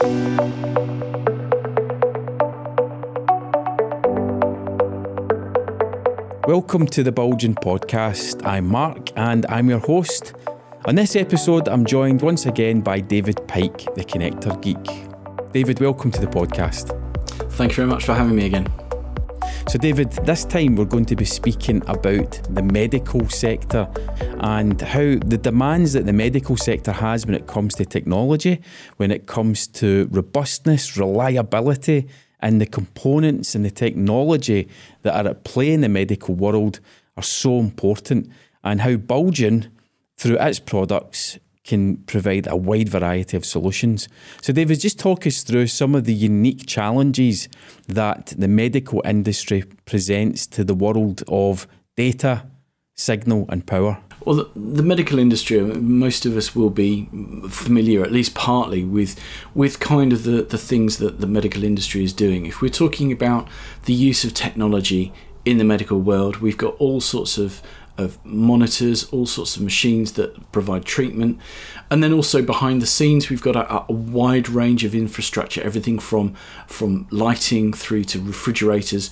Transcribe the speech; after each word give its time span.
Welcome 0.00 0.40
to 6.86 7.02
the 7.02 7.12
Bulgin 7.12 7.54
Podcast. 7.54 8.46
I'm 8.46 8.66
Mark 8.66 9.10
and 9.18 9.44
I'm 9.50 9.68
your 9.68 9.80
host. 9.80 10.32
On 10.86 10.94
this 10.94 11.16
episode, 11.16 11.68
I'm 11.68 11.84
joined 11.84 12.22
once 12.22 12.46
again 12.46 12.80
by 12.80 13.00
David 13.00 13.46
Pike, 13.46 13.94
the 13.94 14.02
Connector 14.02 14.58
Geek. 14.62 15.52
David, 15.52 15.80
welcome 15.80 16.10
to 16.12 16.20
the 16.22 16.28
podcast. 16.28 16.98
Thank 17.52 17.72
you 17.72 17.76
very 17.76 17.88
much 17.88 18.06
for 18.06 18.14
having 18.14 18.36
me 18.36 18.46
again. 18.46 18.79
So, 19.70 19.78
David, 19.78 20.10
this 20.24 20.44
time 20.44 20.74
we're 20.74 20.84
going 20.84 21.04
to 21.04 21.14
be 21.14 21.24
speaking 21.24 21.80
about 21.86 22.40
the 22.52 22.60
medical 22.60 23.28
sector 23.28 23.88
and 24.40 24.80
how 24.80 25.14
the 25.24 25.38
demands 25.40 25.92
that 25.92 26.06
the 26.06 26.12
medical 26.12 26.56
sector 26.56 26.90
has 26.90 27.24
when 27.24 27.36
it 27.36 27.46
comes 27.46 27.74
to 27.74 27.84
technology, 27.84 28.60
when 28.96 29.12
it 29.12 29.26
comes 29.26 29.68
to 29.68 30.08
robustness, 30.10 30.96
reliability, 30.96 32.08
and 32.40 32.60
the 32.60 32.66
components 32.66 33.54
and 33.54 33.64
the 33.64 33.70
technology 33.70 34.68
that 35.02 35.14
are 35.14 35.30
at 35.30 35.44
play 35.44 35.72
in 35.72 35.82
the 35.82 35.88
medical 35.88 36.34
world 36.34 36.80
are 37.16 37.22
so 37.22 37.60
important, 37.60 38.28
and 38.64 38.80
how 38.80 38.96
Bulgin, 38.96 39.70
through 40.16 40.38
its 40.40 40.58
products, 40.58 41.38
can 41.64 41.98
provide 41.98 42.46
a 42.46 42.56
wide 42.56 42.88
variety 42.88 43.36
of 43.36 43.44
solutions. 43.44 44.08
So, 44.40 44.52
David, 44.52 44.80
just 44.80 44.98
talk 44.98 45.26
us 45.26 45.42
through 45.42 45.66
some 45.66 45.94
of 45.94 46.04
the 46.04 46.14
unique 46.14 46.66
challenges 46.66 47.48
that 47.86 48.32
the 48.38 48.48
medical 48.48 49.02
industry 49.04 49.64
presents 49.84 50.46
to 50.48 50.64
the 50.64 50.74
world 50.74 51.22
of 51.28 51.66
data, 51.96 52.46
signal, 52.94 53.46
and 53.48 53.66
power. 53.66 53.98
Well, 54.24 54.36
the, 54.36 54.50
the, 54.54 54.82
medical 54.82 55.18
industry, 55.18 55.60
most 55.60 56.26
of 56.26 56.36
us 56.36 56.54
will 56.54 56.68
be 56.68 57.08
familiar, 57.48 58.02
at 58.02 58.12
least 58.12 58.34
partly, 58.34 58.84
with 58.84 59.18
with 59.54 59.80
kind 59.80 60.12
of 60.12 60.24
the, 60.24 60.42
the 60.42 60.58
things 60.58 60.98
that 60.98 61.20
the 61.20 61.26
medical 61.26 61.64
industry 61.64 62.04
is 62.04 62.12
doing. 62.12 62.44
If 62.44 62.60
we're 62.60 62.68
talking 62.68 63.12
about 63.12 63.48
the 63.86 63.94
use 63.94 64.22
of 64.24 64.34
technology 64.34 65.12
in 65.46 65.56
the 65.56 65.64
medical 65.64 66.00
world, 66.00 66.36
we've 66.36 66.58
got 66.58 66.74
all 66.74 67.00
sorts 67.00 67.38
of 67.38 67.62
of 67.98 68.24
monitors, 68.24 69.04
all 69.10 69.26
sorts 69.26 69.56
of 69.56 69.62
machines 69.62 70.12
that 70.12 70.52
provide 70.52 70.84
treatment. 70.84 71.38
And 71.90 72.02
then 72.02 72.12
also 72.12 72.42
behind 72.42 72.80
the 72.80 72.86
scenes, 72.86 73.28
we've 73.28 73.42
got 73.42 73.56
a, 73.56 73.84
a, 73.88 73.92
wide 73.92 74.48
range 74.48 74.84
of 74.84 74.94
infrastructure, 74.94 75.62
everything 75.62 75.98
from, 75.98 76.34
from 76.66 77.06
lighting 77.10 77.72
through 77.72 78.04
to 78.04 78.20
refrigerators 78.20 79.10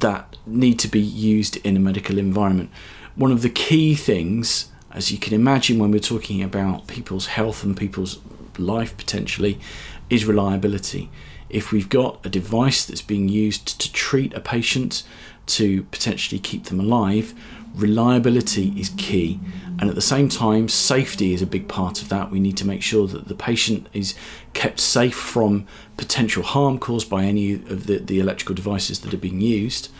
that 0.00 0.36
need 0.46 0.78
to 0.80 0.88
be 0.88 1.00
used 1.00 1.56
in 1.58 1.76
a 1.76 1.80
medical 1.80 2.18
environment 2.18 2.70
one 3.16 3.30
of 3.30 3.42
the 3.42 3.50
key 3.50 3.94
things, 3.94 4.70
as 4.90 5.12
you 5.12 5.18
can 5.18 5.34
imagine, 5.34 5.78
when 5.78 5.90
we're 5.90 6.00
talking 6.00 6.42
about 6.42 6.86
people's 6.86 7.26
health 7.26 7.62
and 7.62 7.76
people's 7.76 8.18
life 8.58 8.96
potentially, 8.96 9.58
is 10.10 10.24
reliability. 10.24 11.10
If 11.48 11.70
we've 11.70 11.88
got 11.88 12.24
a 12.24 12.28
device 12.28 12.84
that's 12.84 13.02
being 13.02 13.28
used 13.28 13.80
to 13.80 13.92
treat 13.92 14.34
a 14.34 14.40
patient 14.40 15.04
to 15.46 15.84
potentially 15.84 16.38
keep 16.38 16.64
them 16.64 16.80
alive, 16.80 17.34
reliability 17.74 18.68
is 18.78 18.90
key. 18.90 19.40
And 19.78 19.88
at 19.88 19.96
the 19.96 20.00
same 20.00 20.28
time, 20.28 20.68
safety 20.68 21.34
is 21.34 21.42
a 21.42 21.46
big 21.46 21.66
part 21.66 22.00
of 22.00 22.08
that. 22.08 22.30
We 22.30 22.38
need 22.38 22.56
to 22.58 22.66
make 22.66 22.82
sure 22.82 23.08
that 23.08 23.26
the 23.26 23.34
patient 23.34 23.88
is 23.92 24.14
kept 24.52 24.78
safe 24.78 25.16
from 25.16 25.66
potential 25.96 26.44
harm 26.44 26.78
caused 26.78 27.10
by 27.10 27.24
any 27.24 27.54
of 27.54 27.86
the, 27.86 27.98
the 27.98 28.20
electrical 28.20 28.54
devices 28.54 29.00
that 29.00 29.12
are 29.12 29.18
being 29.18 29.40
used. 29.40 29.90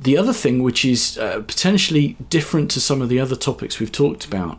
The 0.00 0.16
other 0.16 0.32
thing, 0.32 0.62
which 0.62 0.84
is 0.84 1.18
uh, 1.18 1.40
potentially 1.40 2.16
different 2.30 2.70
to 2.72 2.80
some 2.80 3.02
of 3.02 3.08
the 3.08 3.18
other 3.18 3.36
topics 3.36 3.80
we've 3.80 3.92
talked 3.92 4.24
about, 4.24 4.58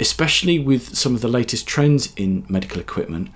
especially 0.00 0.58
with 0.58 0.96
some 0.96 1.14
of 1.14 1.20
the 1.20 1.28
latest 1.28 1.66
trends 1.66 2.12
in 2.16 2.44
medical 2.48 2.80
equipment, 2.80 3.30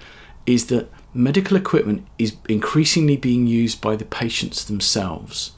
is 0.44 0.66
that 0.66 0.88
medical 1.14 1.56
equipment 1.56 2.06
is 2.18 2.36
increasingly 2.48 3.16
being 3.16 3.46
used 3.46 3.80
by 3.80 3.96
the 3.96 4.04
patients 4.04 4.64
themselves. 4.64 5.52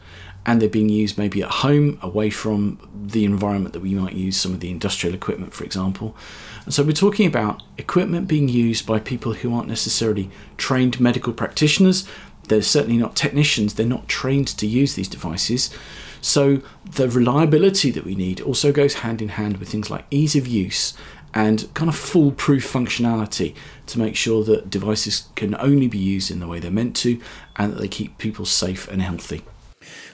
And 0.44 0.60
they're 0.60 0.68
being 0.68 0.88
used 0.88 1.18
maybe 1.18 1.42
at 1.42 1.50
home, 1.50 1.98
away 2.02 2.30
from 2.30 2.78
the 2.92 3.24
environment 3.24 3.74
that 3.74 3.80
we 3.80 3.94
might 3.94 4.14
use 4.14 4.36
some 4.36 4.52
of 4.52 4.60
the 4.60 4.70
industrial 4.70 5.14
equipment, 5.14 5.54
for 5.54 5.64
example. 5.64 6.16
And 6.64 6.74
so 6.74 6.82
we're 6.82 6.92
talking 6.92 7.26
about 7.26 7.62
equipment 7.78 8.26
being 8.26 8.48
used 8.48 8.86
by 8.86 8.98
people 8.98 9.34
who 9.34 9.54
aren't 9.54 9.68
necessarily 9.68 10.30
trained 10.56 11.00
medical 11.00 11.32
practitioners, 11.32 12.08
they're 12.48 12.62
certainly 12.62 12.98
not 12.98 13.14
technicians, 13.14 13.74
they're 13.74 13.86
not 13.86 14.08
trained 14.08 14.48
to 14.48 14.66
use 14.66 14.94
these 14.94 15.08
devices. 15.08 15.70
So 16.20 16.62
the 16.84 17.08
reliability 17.08 17.90
that 17.92 18.04
we 18.04 18.14
need 18.14 18.40
also 18.40 18.72
goes 18.72 18.94
hand 18.94 19.22
in 19.22 19.30
hand 19.30 19.58
with 19.58 19.68
things 19.68 19.90
like 19.90 20.06
ease 20.10 20.36
of 20.36 20.46
use 20.46 20.94
and 21.34 21.72
kind 21.74 21.88
of 21.88 21.96
foolproof 21.96 22.70
functionality 22.70 23.54
to 23.86 23.98
make 23.98 24.16
sure 24.16 24.44
that 24.44 24.70
devices 24.70 25.28
can 25.34 25.54
only 25.56 25.88
be 25.88 25.98
used 25.98 26.30
in 26.30 26.40
the 26.40 26.46
way 26.46 26.60
they're 26.60 26.70
meant 26.70 26.94
to 26.96 27.20
and 27.56 27.72
that 27.72 27.80
they 27.80 27.88
keep 27.88 28.18
people 28.18 28.44
safe 28.44 28.86
and 28.88 29.02
healthy. 29.02 29.42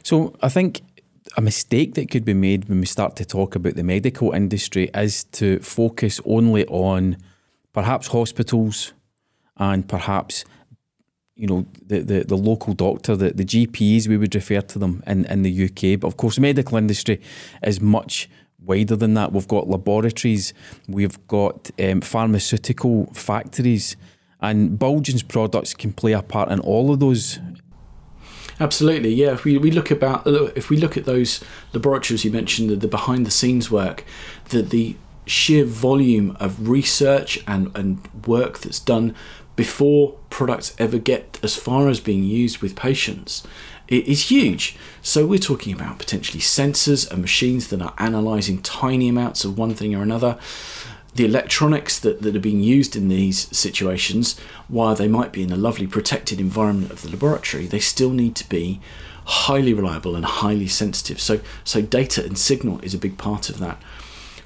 So 0.03 0.35
I 0.43 0.49
think 0.49 0.83
a 1.37 1.41
mistake 1.41 1.95
that 1.95 2.11
could 2.11 2.25
be 2.25 2.35
made 2.35 2.69
when 2.69 2.81
we 2.81 2.87
start 2.87 3.17
to 3.17 3.25
talk 3.25 3.55
about 3.55 3.75
the 3.75 3.83
medical 3.83 4.33
industry 4.33 4.91
is 4.95 5.25
to 5.25 5.59
focus 5.61 6.21
only 6.25 6.67
on 6.67 7.17
perhaps 7.73 8.09
hospitals 8.09 8.93
and 9.57 9.89
perhaps 9.89 10.45
you 11.39 11.47
know, 11.47 11.65
the, 11.87 12.01
the, 12.01 12.25
the 12.25 12.37
local 12.37 12.75
doctor, 12.75 13.15
the, 13.15 13.31
the 13.31 13.45
GPs, 13.45 14.09
we 14.09 14.17
would 14.17 14.35
refer 14.35 14.61
to 14.61 14.79
them 14.79 15.05
in, 15.07 15.25
in 15.27 15.43
the 15.43 15.65
UK. 15.65 16.01
But 16.01 16.09
of 16.09 16.17
course, 16.17 16.35
the 16.35 16.41
medical 16.41 16.77
industry 16.77 17.21
is 17.63 17.81
much 17.81 18.29
wider 18.61 18.97
than 18.97 19.15
that. 19.15 19.33
We've 19.33 19.47
got 19.47 19.69
laboratories, 19.69 20.53
we've 20.89 21.25
got 21.29 21.71
um, 21.81 22.01
pharmaceutical 22.01 23.07
factories, 23.15 23.97
and 24.41 24.79
Bulgin's 24.79 25.23
products 25.23 25.75
can 25.75 25.93
play 25.93 26.13
a 26.13 26.23
part 26.23 26.51
in 26.51 26.59
all 26.59 26.93
of 26.93 26.99
those. 26.99 27.39
Absolutely, 28.61 29.13
yeah. 29.15 29.33
If 29.33 29.45
we, 29.45 29.57
we 29.59 29.71
look 29.71 29.91
about 29.91 30.27
uh, 30.27 30.45
if 30.57 30.69
we 30.71 30.77
look 30.77 30.97
at 30.97 31.05
those 31.05 31.43
laboratories 31.73 32.25
you 32.25 32.31
mentioned, 32.31 32.71
the, 32.71 32.77
the 32.77 32.89
behind 32.89 33.27
the 33.27 33.31
scenes 33.31 33.71
work, 33.71 34.05
the 34.49 34.63
the 34.63 34.97
sheer 35.27 35.65
volume 35.65 36.37
of 36.41 36.69
research 36.69 37.39
and, 37.47 37.71
and 37.77 38.01
work 38.27 38.61
that's 38.61 38.81
done 38.81 39.15
before 39.57 40.17
products 40.31 40.75
ever 40.79 40.99
get 40.99 41.39
as 41.43 41.55
far 41.55 41.89
as 41.89 42.01
being 42.01 42.25
used 42.25 42.59
with 42.59 42.75
patients 42.75 43.47
it 43.89 44.07
is 44.07 44.31
huge. 44.31 44.77
So 45.03 45.27
we're 45.27 45.39
talking 45.39 45.73
about 45.73 45.99
potentially 45.99 46.41
sensors 46.41 47.11
and 47.11 47.23
machines 47.23 47.69
that 47.69 47.81
are 47.81 47.95
analysing 47.99 48.61
tiny 48.63 49.09
amounts 49.09 49.45
of 49.45 49.59
one 49.59 49.75
thing 49.75 49.95
or 49.95 50.03
another. 50.03 50.39
The 51.19 51.25
electronics 51.25 51.99
that, 51.99 52.23
that 52.23 52.37
are 52.37 52.41
being 52.41 52.61
used 52.61 52.95
in 52.95 53.09
these 53.09 53.49
situations, 53.57 54.39
while 54.69 54.95
they 54.95 55.09
might 55.09 55.33
be 55.33 55.43
in 55.43 55.51
a 55.51 55.57
lovely 55.57 55.89
protected 55.89 56.39
environment 56.39 56.93
of 56.93 57.03
the 57.03 57.11
laboratory, 57.11 57.67
they 57.67 57.81
still 57.81 58.11
need 58.11 58.37
to 58.37 58.49
be 58.49 58.81
highly 59.25 59.75
reliable 59.75 60.15
and 60.15 60.25
highly 60.25 60.69
sensitive. 60.69 61.21
So 61.21 61.41
so 61.65 61.83
data 61.83 62.25
and 62.25 62.39
signal 62.39 62.79
is 62.85 62.95
a 62.95 62.99
big 62.99 63.19
part 63.19 63.51
of 63.51 63.59
that 63.59 63.83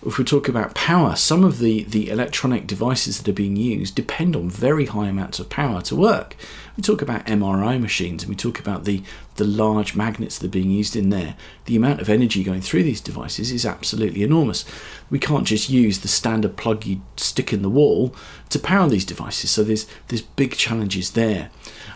if 0.04 0.18
we 0.18 0.24
talk 0.24 0.48
about 0.48 0.74
power, 0.74 1.14
some 1.14 1.44
of 1.44 1.58
the, 1.58 1.84
the 1.84 2.10
electronic 2.10 2.66
devices 2.66 3.18
that 3.18 3.28
are 3.28 3.34
being 3.34 3.56
used 3.56 3.94
depend 3.94 4.34
on 4.34 4.50
very 4.50 4.86
high 4.86 5.08
amounts 5.08 5.38
of 5.38 5.48
power 5.48 5.80
to 5.82 5.94
work. 5.94 6.34
We 6.76 6.82
talk 6.82 7.02
about 7.02 7.26
MRI 7.26 7.80
machines 7.80 8.22
and 8.22 8.30
we 8.30 8.34
talk 8.34 8.58
about 8.58 8.84
the, 8.84 9.02
the 9.36 9.44
large 9.44 9.94
magnets 9.94 10.38
that 10.38 10.46
are 10.46 10.50
being 10.50 10.70
used 10.70 10.96
in 10.96 11.10
there. 11.10 11.36
The 11.66 11.76
amount 11.76 12.00
of 12.00 12.08
energy 12.08 12.42
going 12.42 12.62
through 12.62 12.82
these 12.82 13.00
devices 13.00 13.52
is 13.52 13.64
absolutely 13.64 14.22
enormous. 14.22 14.64
We 15.08 15.20
can't 15.20 15.46
just 15.46 15.70
use 15.70 16.00
the 16.00 16.08
standard 16.08 16.56
plug 16.56 16.84
you 16.84 17.02
stick 17.16 17.52
in 17.52 17.62
the 17.62 17.70
wall 17.70 18.14
to 18.50 18.58
power 18.58 18.88
these 18.88 19.04
devices, 19.04 19.50
so 19.50 19.62
there's, 19.62 19.86
there's 20.08 20.22
big 20.22 20.54
challenges 20.54 21.12
there. 21.12 21.50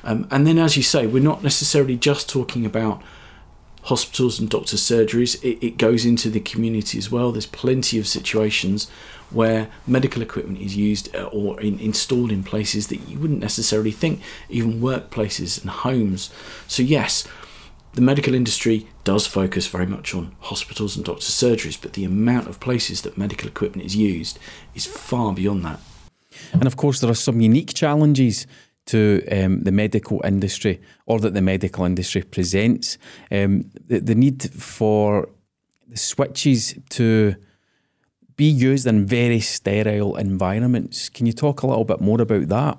Um, 0.04 0.28
and 0.30 0.46
then, 0.46 0.58
as 0.58 0.76
you 0.76 0.82
say, 0.84 1.06
we're 1.06 1.22
not 1.22 1.42
necessarily 1.42 1.96
just 1.96 2.28
talking 2.28 2.64
about 2.64 3.02
hospitals 3.86 4.40
and 4.40 4.50
doctors' 4.50 4.82
surgeries, 4.82 5.42
it, 5.42 5.64
it 5.64 5.78
goes 5.78 6.04
into 6.04 6.28
the 6.28 6.40
community 6.40 6.98
as 6.98 7.10
well. 7.10 7.32
There's 7.32 7.46
plenty 7.46 7.98
of 7.98 8.06
situations 8.06 8.90
where 9.30 9.68
medical 9.86 10.22
equipment 10.22 10.60
is 10.60 10.76
used 10.76 11.14
uh, 11.14 11.24
or 11.24 11.60
in, 11.60 11.78
installed 11.78 12.32
in 12.32 12.42
places 12.42 12.88
that 12.88 13.08
you 13.08 13.18
wouldn't 13.18 13.40
necessarily 13.40 13.92
think, 13.92 14.20
even 14.48 14.80
workplaces 14.80 15.60
and 15.60 15.70
homes. 15.70 16.30
So, 16.66 16.82
yes, 16.82 17.26
the 17.94 18.02
medical 18.02 18.34
industry 18.34 18.88
does 19.04 19.26
focus 19.26 19.68
very 19.68 19.86
much 19.86 20.14
on 20.14 20.34
hospitals 20.40 20.96
and 20.96 21.04
doctors' 21.04 21.30
surgeries, 21.30 21.80
but 21.80 21.92
the 21.92 22.04
amount 22.04 22.48
of 22.48 22.60
places 22.60 23.02
that 23.02 23.16
medical 23.16 23.48
equipment 23.48 23.86
is 23.86 23.96
used 23.96 24.38
is 24.74 24.84
far 24.84 25.32
beyond 25.32 25.64
that. 25.64 25.80
And 26.52 26.66
of 26.66 26.76
course, 26.76 27.00
there 27.00 27.10
are 27.10 27.14
some 27.14 27.40
unique 27.40 27.72
challenges 27.72 28.46
to 28.86 29.22
um, 29.30 29.62
the 29.62 29.72
medical 29.72 30.20
industry 30.24 30.80
or 31.06 31.20
that 31.20 31.34
the 31.34 31.42
medical 31.42 31.84
industry 31.84 32.22
presents. 32.22 32.98
Um, 33.30 33.70
the, 33.86 34.00
the 34.00 34.14
need 34.14 34.42
for 34.42 35.28
the 35.88 35.96
switches 35.96 36.78
to 36.90 37.36
be 38.36 38.44
used 38.44 38.86
in 38.86 39.06
very 39.06 39.40
sterile 39.40 40.16
environments. 40.16 41.08
Can 41.08 41.26
you 41.26 41.32
talk 41.32 41.62
a 41.62 41.66
little 41.66 41.84
bit 41.84 42.00
more 42.00 42.20
about 42.20 42.48
that? 42.48 42.78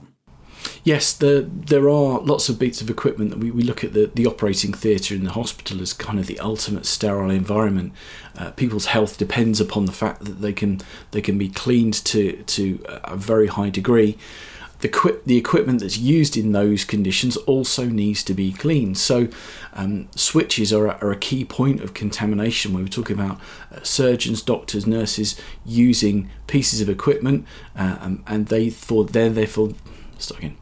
Yes, 0.83 1.13
the, 1.13 1.47
there 1.51 1.89
are 1.89 2.19
lots 2.19 2.49
of 2.49 2.59
bits 2.59 2.81
of 2.81 2.89
equipment 2.89 3.29
that 3.31 3.39
we, 3.39 3.51
we 3.51 3.61
look 3.61 3.83
at 3.83 3.93
the, 3.93 4.11
the 4.13 4.25
operating 4.25 4.73
theatre 4.73 5.15
in 5.15 5.23
the 5.23 5.31
hospital 5.31 5.81
as 5.81 5.93
kind 5.93 6.19
of 6.19 6.27
the 6.27 6.39
ultimate 6.39 6.85
sterile 6.85 7.29
environment. 7.29 7.93
Uh, 8.37 8.51
people's 8.51 8.87
health 8.87 9.17
depends 9.17 9.59
upon 9.59 9.85
the 9.85 9.91
fact 9.91 10.25
that 10.25 10.41
they 10.41 10.53
can 10.53 10.79
they 11.11 11.21
can 11.21 11.37
be 11.37 11.49
cleaned 11.49 11.93
to 11.93 12.43
to 12.43 12.83
a 13.03 13.15
very 13.15 13.47
high 13.47 13.69
degree. 13.69 14.17
The, 14.79 14.87
equi- 14.87 15.19
the 15.25 15.37
equipment 15.37 15.81
that's 15.81 15.97
used 15.97 16.37
in 16.37 16.51
those 16.51 16.83
conditions 16.83 17.35
also 17.37 17.85
needs 17.85 18.23
to 18.23 18.33
be 18.33 18.51
cleaned. 18.51 18.97
So, 18.97 19.27
um, 19.73 20.07
switches 20.15 20.71
are 20.71 20.87
a, 20.87 20.97
are 21.01 21.11
a, 21.11 21.17
key 21.17 21.45
point 21.45 21.81
of 21.81 21.93
contamination 21.93 22.73
when 22.73 22.83
we're 22.83 22.89
talking 22.89 23.19
about 23.19 23.39
uh, 23.71 23.81
surgeons, 23.83 24.41
doctors, 24.41 24.85
nurses 24.85 25.39
using 25.65 26.29
pieces 26.45 26.81
of 26.81 26.89
equipment, 26.89 27.45
uh, 27.75 27.97
um, 28.01 28.23
and 28.27 28.47
they 28.47 28.69
thought 28.69 29.13
they're 29.13 29.29
therefore. 29.29 29.73
Start 30.19 30.39
again. 30.39 30.57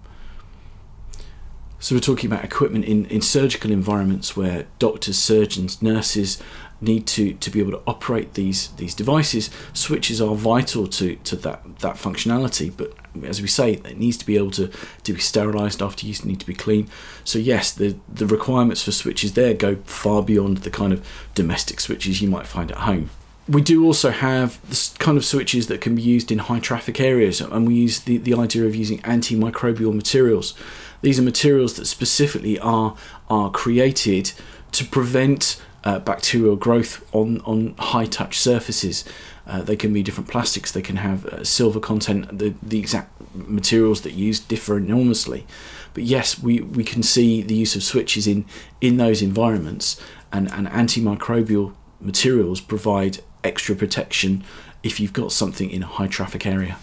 So, 1.79 1.95
we're 1.95 2.01
talking 2.01 2.31
about 2.31 2.45
equipment 2.45 2.85
in, 2.85 3.05
in 3.07 3.21
surgical 3.21 3.71
environments 3.71 4.37
where 4.37 4.65
doctors, 4.79 5.17
surgeons, 5.17 5.81
nurses 5.81 6.41
need 6.81 7.07
to, 7.07 7.33
to 7.33 7.49
be 7.49 7.59
able 7.59 7.71
to 7.71 7.81
operate 7.87 8.33
these 8.33 8.69
these 8.73 8.93
devices. 8.93 9.49
Switches 9.73 10.21
are 10.21 10.35
vital 10.35 10.87
to, 10.87 11.15
to 11.17 11.35
that, 11.37 11.79
that 11.79 11.95
functionality, 11.95 12.71
but 12.75 12.93
as 13.23 13.41
we 13.41 13.47
say, 13.47 13.73
it 13.73 13.97
needs 13.97 14.17
to 14.17 14.25
be 14.25 14.37
able 14.37 14.51
to, 14.51 14.69
to 15.03 15.13
be 15.13 15.19
sterilised 15.19 15.81
after 15.81 16.05
use, 16.05 16.25
need 16.25 16.39
to 16.39 16.45
be 16.45 16.53
clean. 16.53 16.87
So 17.23 17.39
yes, 17.39 17.71
the 17.71 17.95
the 18.13 18.27
requirements 18.27 18.83
for 18.83 18.91
switches 18.91 19.33
there 19.33 19.53
go 19.53 19.77
far 19.85 20.23
beyond 20.23 20.57
the 20.59 20.71
kind 20.71 20.93
of 20.93 21.07
domestic 21.35 21.79
switches 21.79 22.21
you 22.21 22.29
might 22.29 22.47
find 22.47 22.71
at 22.71 22.79
home. 22.79 23.09
We 23.47 23.61
do 23.61 23.85
also 23.85 24.09
have 24.09 24.59
this 24.67 24.93
kind 24.97 25.17
of 25.17 25.25
switches 25.25 25.67
that 25.67 25.79
can 25.79 25.95
be 25.95 26.01
used 26.01 26.31
in 26.31 26.39
high 26.39 26.59
traffic 26.59 26.99
areas, 26.99 27.41
and 27.41 27.67
we 27.67 27.75
use 27.75 27.99
the, 27.99 28.17
the 28.17 28.33
idea 28.33 28.65
of 28.65 28.75
using 28.75 28.99
antimicrobial 28.99 29.93
materials. 29.93 30.55
These 31.01 31.19
are 31.19 31.23
materials 31.23 31.75
that 31.75 31.85
specifically 31.85 32.57
are 32.59 32.95
are 33.29 33.51
created 33.51 34.33
to 34.71 34.83
prevent 34.83 35.61
uh, 35.83 35.99
bacterial 35.99 36.55
growth 36.55 37.05
on, 37.13 37.39
on 37.41 37.75
high 37.77 38.05
touch 38.05 38.39
surfaces. 38.39 39.05
Uh, 39.47 39.61
they 39.61 39.75
can 39.75 39.93
be 39.93 40.01
different 40.01 40.29
plastics, 40.29 40.71
they 40.71 40.81
can 40.81 40.95
have 40.95 41.25
uh, 41.27 41.43
silver 41.43 41.79
content, 41.79 42.37
the, 42.37 42.53
the 42.63 42.79
exact 42.79 43.11
materials 43.35 44.01
that 44.01 44.13
use 44.13 44.39
differ 44.39 44.77
enormously. 44.77 45.45
But 45.93 46.03
yes, 46.03 46.41
we, 46.41 46.61
we 46.61 46.83
can 46.83 47.03
see 47.03 47.41
the 47.41 47.55
use 47.55 47.75
of 47.75 47.83
switches 47.83 48.25
in, 48.25 48.45
in 48.81 48.97
those 48.97 49.21
environments, 49.21 50.01
and, 50.31 50.51
and 50.51 50.67
antimicrobial 50.67 51.73
materials 51.99 52.59
provide 52.59 53.19
extra 53.43 53.75
protection 53.75 54.43
if 54.83 54.99
you've 54.99 55.13
got 55.13 55.31
something 55.31 55.69
in 55.69 55.83
a 55.83 55.87
high 55.87 56.07
traffic 56.07 56.45
area. 56.45 56.77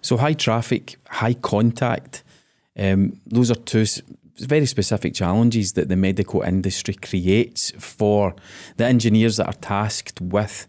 So, 0.00 0.16
high 0.16 0.32
traffic, 0.32 0.96
high 1.08 1.34
contact, 1.34 2.24
um, 2.76 3.20
those 3.26 3.50
are 3.50 3.54
two 3.54 3.84
very 4.38 4.66
specific 4.66 5.14
challenges 5.14 5.74
that 5.74 5.88
the 5.88 5.96
medical 5.96 6.42
industry 6.42 6.94
creates 6.94 7.70
for 7.78 8.34
the 8.76 8.84
engineers 8.84 9.36
that 9.36 9.46
are 9.46 9.60
tasked 9.60 10.20
with 10.20 10.66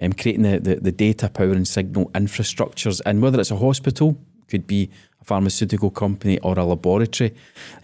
um, 0.00 0.12
creating 0.12 0.42
the, 0.42 0.60
the, 0.60 0.76
the, 0.76 0.92
data, 0.92 1.28
power, 1.28 1.52
and 1.52 1.66
signal 1.66 2.10
infrastructures. 2.10 3.00
And 3.04 3.22
whether 3.22 3.40
it's 3.40 3.50
a 3.50 3.56
hospital, 3.56 4.18
could 4.48 4.66
be 4.66 4.90
a 5.20 5.24
pharmaceutical 5.24 5.90
company 5.90 6.38
or 6.40 6.58
a 6.58 6.64
laboratory. 6.64 7.34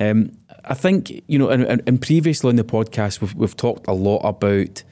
Um, 0.00 0.32
I 0.64 0.74
think, 0.74 1.22
you 1.26 1.38
know, 1.38 1.50
and, 1.50 1.82
and 1.86 2.00
previously 2.00 2.48
on 2.48 2.56
the 2.56 2.64
podcast, 2.64 3.20
we've, 3.20 3.34
we've 3.34 3.56
talked 3.56 3.86
a 3.86 3.92
lot 3.92 4.20
about 4.20 4.82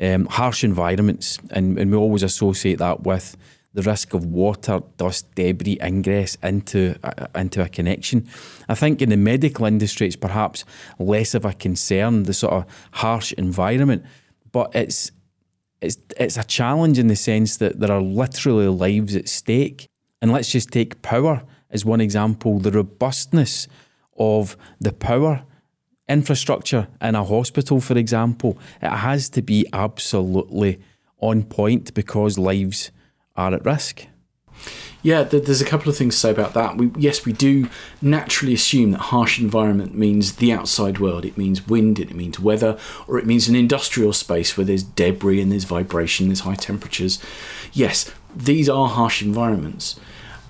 um, 0.00 0.26
harsh 0.26 0.62
environments, 0.62 1.38
and, 1.50 1.78
and 1.78 1.90
we 1.90 1.96
always 1.96 2.22
associate 2.22 2.78
that 2.78 3.02
with 3.02 3.36
the 3.76 3.82
risk 3.82 4.14
of 4.14 4.24
water, 4.24 4.80
dust, 4.96 5.34
debris 5.34 5.78
ingress 5.82 6.36
into 6.42 6.96
uh, 7.04 7.26
into 7.34 7.62
a 7.62 7.68
connection. 7.68 8.26
I 8.68 8.74
think 8.74 9.02
in 9.02 9.10
the 9.10 9.18
medical 9.18 9.66
industry, 9.66 10.06
it's 10.06 10.16
perhaps 10.16 10.64
less 10.98 11.34
of 11.34 11.44
a 11.44 11.52
concern, 11.52 12.22
the 12.22 12.32
sort 12.32 12.54
of 12.54 12.64
harsh 12.92 13.32
environment, 13.32 14.04
but 14.50 14.74
it's 14.74 15.12
it's 15.80 15.98
it's 16.18 16.36
a 16.36 16.44
challenge 16.44 16.98
in 16.98 17.08
the 17.08 17.16
sense 17.16 17.56
that 17.58 17.80
there 17.80 17.92
are 17.92 18.02
literally 18.02 18.68
lives 18.68 19.14
at 19.14 19.28
stake. 19.28 19.88
And 20.22 20.32
let's 20.32 20.50
just 20.50 20.70
take 20.70 21.02
power 21.02 21.42
as 21.70 21.84
one 21.84 22.00
example. 22.00 22.58
The 22.58 22.72
robustness 22.72 23.68
of 24.16 24.56
the 24.80 24.92
power 24.92 25.44
infrastructure 26.08 26.88
in 27.00 27.14
a 27.14 27.24
hospital, 27.24 27.80
for 27.80 27.98
example, 27.98 28.58
it 28.80 28.90
has 28.90 29.28
to 29.30 29.42
be 29.42 29.66
absolutely 29.72 30.80
on 31.18 31.42
point 31.42 31.92
because 31.94 32.38
lives 32.38 32.90
are 33.34 33.54
at 33.54 33.64
risk. 33.64 34.06
Yeah, 35.02 35.22
there's 35.22 35.60
a 35.60 35.66
couple 35.66 35.88
of 35.88 35.96
things 35.96 36.14
to 36.14 36.20
say 36.20 36.30
about 36.32 36.54
that. 36.54 36.76
We, 36.76 36.90
yes, 36.96 37.24
we 37.24 37.32
do 37.32 37.68
naturally 38.02 38.54
assume 38.54 38.90
that 38.90 38.98
harsh 38.98 39.38
environment 39.38 39.94
means 39.94 40.36
the 40.36 40.52
outside 40.52 40.98
world. 40.98 41.24
It 41.24 41.38
means 41.38 41.66
wind, 41.68 42.00
it 42.00 42.12
means 42.12 42.40
weather, 42.40 42.76
or 43.06 43.16
it 43.16 43.26
means 43.26 43.46
an 43.46 43.54
industrial 43.54 44.12
space 44.12 44.56
where 44.56 44.64
there's 44.64 44.82
debris 44.82 45.40
and 45.40 45.52
there's 45.52 45.62
vibration, 45.62 46.26
there's 46.26 46.40
high 46.40 46.56
temperatures. 46.56 47.22
Yes, 47.72 48.10
these 48.34 48.68
are 48.68 48.88
harsh 48.88 49.22
environments. 49.22 50.00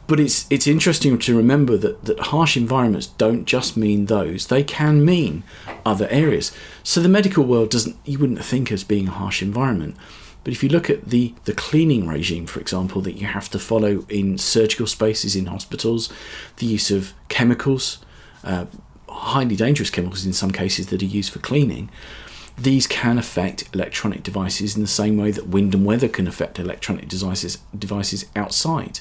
But 0.07 0.21
it's 0.21 0.47
it's 0.49 0.67
interesting 0.67 1.19
to 1.19 1.37
remember 1.37 1.77
that, 1.77 2.05
that 2.05 2.19
harsh 2.21 2.57
environments 2.57 3.09
don't 3.09 3.45
just 3.45 3.77
mean 3.77 4.07
those; 4.07 4.47
they 4.47 4.63
can 4.63 5.05
mean 5.05 5.43
other 5.85 6.09
areas. 6.09 6.53
So 6.83 7.01
the 7.01 7.09
medical 7.09 7.45
world 7.45 7.71
doesn't 7.71 7.97
you 8.05 8.19
wouldn't 8.19 8.45
think 8.45 8.71
as 8.71 8.85
being 8.85 9.09
a 9.09 9.13
harsh 9.13 9.43
environment. 9.43 9.97
But 10.47 10.53
if 10.53 10.63
you 10.63 10.69
look 10.69 10.89
at 10.89 11.07
the, 11.07 11.35
the 11.45 11.53
cleaning 11.53 12.07
regime, 12.07 12.47
for 12.47 12.61
example, 12.61 13.01
that 13.01 13.15
you 13.15 13.27
have 13.27 13.49
to 13.49 13.59
follow 13.59 14.07
in 14.09 14.39
surgical 14.39 14.87
spaces 14.87 15.35
in 15.35 15.47
hospitals, 15.47 16.09
the 16.59 16.67
use 16.67 16.93
of 16.93 17.15
chemicals, 17.29 17.99
uh, 18.45 18.67
highly 19.09 19.57
dangerous 19.57 19.91
chemicals 19.91 20.25
in 20.25 20.33
some 20.33 20.53
cases 20.53 20.87
that 20.87 21.03
are 21.03 21.05
used 21.05 21.33
for 21.33 21.41
cleaning, 21.41 21.91
these 22.57 22.87
can 22.87 23.19
affect 23.19 23.69
electronic 23.75 24.23
devices 24.23 24.77
in 24.77 24.83
the 24.83 24.87
same 24.87 25.17
way 25.17 25.33
that 25.33 25.49
wind 25.49 25.75
and 25.75 25.85
weather 25.85 26.07
can 26.07 26.29
affect 26.29 26.61
electronic 26.61 27.09
devices, 27.09 27.59
devices 27.77 28.27
outside. 28.37 29.01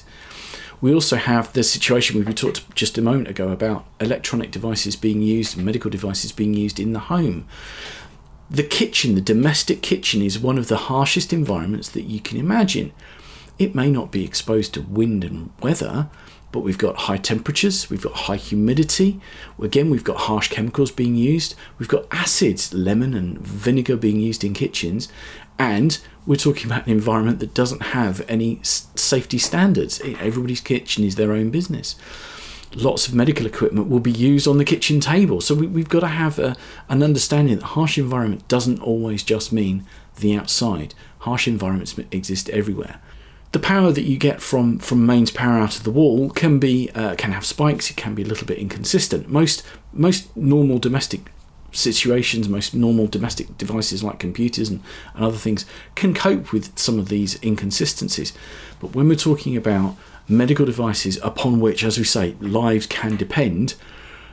We 0.80 0.92
also 0.92 1.14
have 1.14 1.52
the 1.52 1.62
situation 1.62 2.24
we 2.24 2.34
talked 2.34 2.74
just 2.74 2.98
a 2.98 3.02
moment 3.02 3.28
ago 3.28 3.50
about 3.50 3.86
electronic 4.00 4.50
devices 4.50 4.96
being 4.96 5.22
used, 5.22 5.56
medical 5.56 5.92
devices 5.92 6.32
being 6.32 6.54
used 6.54 6.80
in 6.80 6.92
the 6.92 6.98
home 6.98 7.46
the 8.50 8.62
kitchen, 8.62 9.14
the 9.14 9.20
domestic 9.20 9.82
kitchen, 9.82 10.22
is 10.22 10.38
one 10.38 10.58
of 10.58 10.68
the 10.68 10.76
harshest 10.76 11.32
environments 11.32 11.88
that 11.90 12.04
you 12.04 12.20
can 12.20 12.38
imagine. 12.38 12.92
It 13.58 13.74
may 13.74 13.90
not 13.90 14.12
be 14.12 14.24
exposed 14.24 14.74
to 14.74 14.82
wind 14.82 15.24
and 15.24 15.50
weather, 15.60 16.08
but 16.52 16.60
we've 16.60 16.78
got 16.78 16.96
high 16.96 17.16
temperatures, 17.16 17.90
we've 17.90 18.02
got 18.02 18.12
high 18.12 18.36
humidity. 18.36 19.20
Again, 19.60 19.90
we've 19.90 20.04
got 20.04 20.16
harsh 20.16 20.48
chemicals 20.48 20.90
being 20.90 21.16
used, 21.16 21.54
we've 21.78 21.88
got 21.88 22.06
acids, 22.10 22.72
lemon 22.72 23.14
and 23.14 23.38
vinegar 23.38 23.96
being 23.96 24.20
used 24.20 24.44
in 24.44 24.54
kitchens, 24.54 25.08
and 25.58 25.98
we're 26.26 26.36
talking 26.36 26.66
about 26.66 26.86
an 26.86 26.92
environment 26.92 27.40
that 27.40 27.54
doesn't 27.54 27.82
have 27.82 28.24
any 28.28 28.60
safety 28.62 29.38
standards. 29.38 30.00
Everybody's 30.04 30.60
kitchen 30.60 31.04
is 31.04 31.16
their 31.16 31.32
own 31.32 31.50
business 31.50 31.96
lots 32.76 33.08
of 33.08 33.14
medical 33.14 33.46
equipment 33.46 33.88
will 33.88 34.00
be 34.00 34.12
used 34.12 34.46
on 34.46 34.58
the 34.58 34.64
kitchen 34.64 35.00
table. 35.00 35.40
So 35.40 35.54
we, 35.54 35.80
have 35.80 35.88
got 35.88 36.00
to 36.00 36.08
have 36.08 36.38
a, 36.38 36.56
an 36.88 37.02
understanding 37.02 37.56
that 37.56 37.64
harsh 37.64 37.98
environment 37.98 38.46
doesn't 38.48 38.80
always 38.80 39.22
just 39.22 39.52
mean 39.52 39.84
the 40.16 40.36
outside. 40.36 40.94
Harsh 41.20 41.48
environments 41.48 41.98
exist 42.10 42.50
everywhere. 42.50 43.00
The 43.52 43.58
power 43.58 43.90
that 43.92 44.02
you 44.02 44.18
get 44.18 44.42
from, 44.42 44.78
from 44.78 45.06
mains 45.06 45.30
power 45.30 45.58
out 45.58 45.76
of 45.76 45.84
the 45.84 45.90
wall 45.90 46.28
can 46.30 46.58
be 46.58 46.90
uh, 46.94 47.14
can 47.14 47.32
have 47.32 47.46
spikes. 47.46 47.90
It 47.90 47.96
can 47.96 48.14
be 48.14 48.22
a 48.22 48.26
little 48.26 48.46
bit 48.46 48.58
inconsistent. 48.58 49.30
Most 49.30 49.62
most 49.92 50.36
normal 50.36 50.78
domestic 50.78 51.30
situations, 51.72 52.48
most 52.48 52.74
normal 52.74 53.06
domestic 53.06 53.56
devices 53.56 54.02
like 54.02 54.18
computers 54.18 54.68
and, 54.68 54.82
and 55.14 55.24
other 55.24 55.36
things 55.36 55.64
can 55.94 56.12
cope 56.12 56.52
with 56.52 56.76
some 56.78 56.98
of 56.98 57.08
these 57.08 57.42
inconsistencies. 57.42 58.32
But 58.80 58.94
when 58.94 59.08
we're 59.08 59.16
talking 59.16 59.56
about 59.56 59.96
medical 60.28 60.66
devices 60.66 61.18
upon 61.22 61.60
which, 61.60 61.84
as 61.84 61.98
we 61.98 62.04
say, 62.04 62.34
lives 62.40 62.86
can 62.86 63.16
depend, 63.16 63.74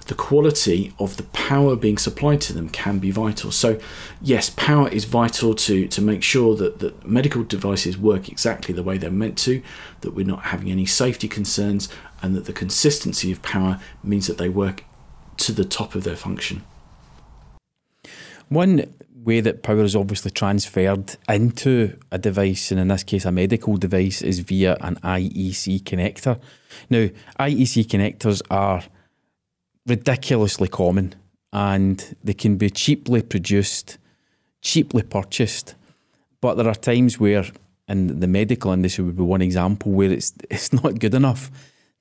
the 0.08 0.16
quality 0.16 0.94
of 1.00 1.16
the 1.18 1.24
power 1.24 1.76
being 1.76 1.98
supplied 1.98 2.42
to 2.42 2.54
them 2.54 2.68
can 2.70 3.00
be 3.00 3.10
vital. 3.10 3.52
So, 3.52 3.80
yes, 4.22 4.50
power 4.50 4.90
is 4.90 5.06
vital 5.06 5.56
to, 5.56 5.88
to 5.88 6.02
make 6.02 6.24
sure 6.24 6.56
that, 6.58 6.80
that 6.80 7.08
medical 7.08 7.44
devices 7.44 7.98
work 7.98 8.28
exactly 8.28 8.74
the 8.74 8.84
way 8.84 8.98
they're 8.98 9.12
meant 9.12 9.38
to, 9.40 9.62
that 10.02 10.12
we're 10.12 10.26
not 10.26 10.44
having 10.44 10.70
any 10.70 10.86
safety 10.86 11.28
concerns, 11.28 11.88
and 12.22 12.36
that 12.36 12.46
the 12.46 12.54
consistency 12.54 13.32
of 13.32 13.42
power 13.42 13.80
means 14.04 14.28
that 14.28 14.38
they 14.38 14.50
work 14.50 14.84
to 15.38 15.52
the 15.52 15.66
top 15.66 15.96
of 15.96 16.04
their 16.04 16.16
function. 16.16 16.64
One 18.50 18.94
way 19.24 19.42
that 19.42 19.64
power 19.64 19.84
is 19.84 19.96
obviously 19.96 20.32
transferred 20.32 21.16
into 21.28 21.98
a 22.12 22.18
device, 22.18 22.72
and 22.72 22.80
in 22.80 22.90
this 22.90 23.04
case, 23.04 23.26
a 23.26 23.32
medical 23.32 23.78
device, 23.78 24.22
is 24.22 24.40
via 24.40 24.78
an 24.82 24.96
IEC 25.04 25.84
connector. 25.84 26.40
Now, 26.90 27.08
IEC 27.40 27.86
connectors 27.86 28.42
are 28.50 28.84
ridiculously 29.86 30.68
common 30.68 31.16
and 31.52 32.16
they 32.24 32.34
can 32.34 32.58
be 32.58 32.70
cheaply 32.70 33.22
produced, 33.22 33.98
cheaply 34.62 35.04
purchased. 35.04 35.76
But 36.42 36.56
there 36.56 36.68
are 36.68 36.76
times 36.76 37.20
where, 37.20 37.46
in 37.88 38.20
the 38.20 38.28
medical 38.28 38.72
industry, 38.72 39.06
would 39.06 39.18
be 39.18 39.24
one 39.24 39.42
example 39.42 39.92
where 39.92 40.12
it's 40.12 40.34
it's 40.50 40.74
not 40.74 41.00
good 41.00 41.14
enough 41.14 41.52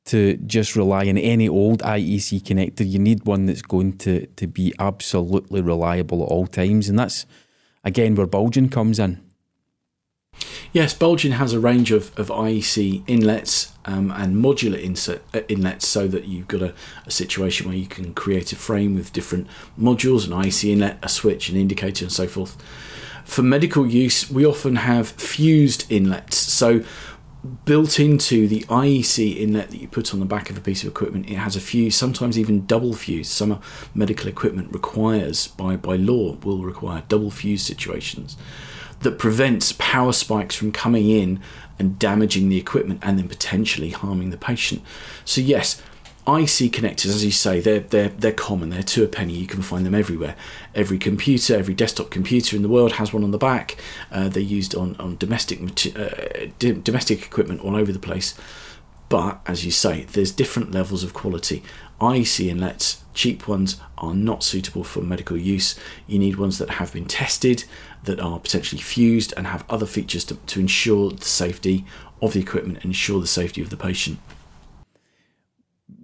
to 0.04 0.36
just 0.38 0.74
rely 0.74 1.08
on 1.08 1.16
any 1.16 1.48
old 1.48 1.80
IEC 1.80 2.42
connector. 2.42 2.88
You 2.88 2.98
need 2.98 3.24
one 3.24 3.46
that's 3.46 3.62
going 3.62 3.98
to, 3.98 4.26
to 4.26 4.46
be 4.46 4.74
absolutely 4.78 5.60
reliable 5.60 6.22
at 6.22 6.28
all 6.28 6.46
times. 6.46 6.88
And 6.88 6.98
that's, 6.98 7.24
again, 7.84 8.14
where 8.14 8.26
Bulgin 8.26 8.70
comes 8.70 8.98
in. 8.98 9.22
Yes, 10.72 10.94
Bulgin 10.94 11.32
has 11.32 11.52
a 11.52 11.60
range 11.60 11.92
of, 11.92 12.18
of 12.18 12.28
IEC 12.28 13.04
inlets 13.06 13.72
um, 13.84 14.10
and 14.10 14.42
modular 14.42 14.80
insert, 14.80 15.22
uh, 15.34 15.42
inlets 15.48 15.86
so 15.86 16.08
that 16.08 16.24
you've 16.24 16.48
got 16.48 16.62
a, 16.62 16.74
a, 17.04 17.10
situation 17.10 17.68
where 17.68 17.76
you 17.76 17.86
can 17.86 18.14
create 18.14 18.52
a 18.52 18.56
frame 18.56 18.94
with 18.94 19.12
different 19.12 19.48
modules, 19.78 20.26
an 20.26 20.32
IEC 20.32 20.70
inlet, 20.70 20.98
a 21.02 21.10
switch, 21.10 21.50
an 21.50 21.56
indicator, 21.56 22.06
and 22.06 22.12
so 22.12 22.26
forth. 22.26 22.56
For 23.24 23.42
medical 23.42 23.86
use, 23.86 24.30
we 24.30 24.46
often 24.46 24.76
have 24.76 25.08
fused 25.08 25.90
inlets. 25.92 26.38
So 26.38 26.82
built 27.64 27.98
into 27.98 28.46
the 28.46 28.60
IEC 28.62 29.36
inlet 29.36 29.70
that 29.70 29.80
you 29.80 29.88
put 29.88 30.14
on 30.14 30.20
the 30.20 30.26
back 30.26 30.48
of 30.48 30.56
a 30.56 30.60
piece 30.60 30.82
of 30.82 30.88
equipment, 30.88 31.28
it 31.28 31.34
has 31.34 31.56
a 31.56 31.60
fuse, 31.60 31.96
sometimes 31.96 32.38
even 32.38 32.66
double 32.66 32.94
fuse. 32.94 33.28
Some 33.28 33.60
medical 33.94 34.28
equipment 34.28 34.72
requires, 34.72 35.48
by, 35.48 35.76
by 35.76 35.96
law, 35.96 36.36
will 36.42 36.62
require 36.62 37.02
double 37.08 37.30
fuse 37.30 37.62
situations 37.62 38.36
that 39.00 39.18
prevents 39.18 39.72
power 39.72 40.12
spikes 40.12 40.54
from 40.54 40.70
coming 40.70 41.10
in 41.10 41.40
and 41.78 41.98
damaging 41.98 42.48
the 42.48 42.58
equipment 42.58 43.00
and 43.02 43.18
then 43.18 43.28
potentially 43.28 43.90
harming 43.90 44.30
the 44.30 44.36
patient. 44.36 44.82
So, 45.24 45.40
yes, 45.40 45.82
IC 46.24 46.70
connectors, 46.70 47.06
as 47.06 47.24
you 47.24 47.32
say, 47.32 47.58
they're 47.58 47.80
they're 47.80 48.10
they're 48.10 48.32
common. 48.32 48.70
They're 48.70 48.84
two 48.84 49.02
a 49.02 49.08
penny. 49.08 49.32
You 49.32 49.48
can 49.48 49.60
find 49.60 49.84
them 49.84 49.94
everywhere. 49.94 50.36
Every 50.72 50.96
computer, 50.96 51.56
every 51.56 51.74
desktop 51.74 52.10
computer 52.10 52.54
in 52.54 52.62
the 52.62 52.68
world 52.68 52.92
has 52.92 53.12
one 53.12 53.24
on 53.24 53.32
the 53.32 53.38
back. 53.38 53.76
Uh, 54.10 54.28
they're 54.28 54.40
used 54.40 54.76
on 54.76 54.94
on 55.00 55.16
domestic 55.16 55.60
uh, 55.96 56.46
domestic 56.58 57.22
equipment 57.26 57.60
all 57.62 57.74
over 57.74 57.90
the 57.90 57.98
place. 57.98 58.34
But 59.08 59.40
as 59.46 59.64
you 59.64 59.72
say, 59.72 60.04
there's 60.12 60.30
different 60.30 60.70
levels 60.70 61.02
of 61.02 61.12
quality. 61.12 61.64
IC 62.00 62.40
inlets, 62.40 63.02
cheap 63.14 63.46
ones, 63.46 63.78
are 63.98 64.14
not 64.14 64.42
suitable 64.44 64.84
for 64.84 65.02
medical 65.02 65.36
use. 65.36 65.78
You 66.06 66.18
need 66.18 66.36
ones 66.36 66.58
that 66.58 66.70
have 66.70 66.92
been 66.92 67.04
tested, 67.04 67.64
that 68.04 68.20
are 68.20 68.38
potentially 68.38 68.80
fused, 68.80 69.34
and 69.36 69.48
have 69.48 69.64
other 69.68 69.86
features 69.86 70.24
to, 70.26 70.36
to 70.36 70.60
ensure 70.60 71.10
the 71.10 71.24
safety 71.24 71.84
of 72.22 72.32
the 72.32 72.40
equipment 72.40 72.84
ensure 72.84 73.20
the 73.20 73.26
safety 73.26 73.60
of 73.60 73.70
the 73.70 73.76
patient. 73.76 74.18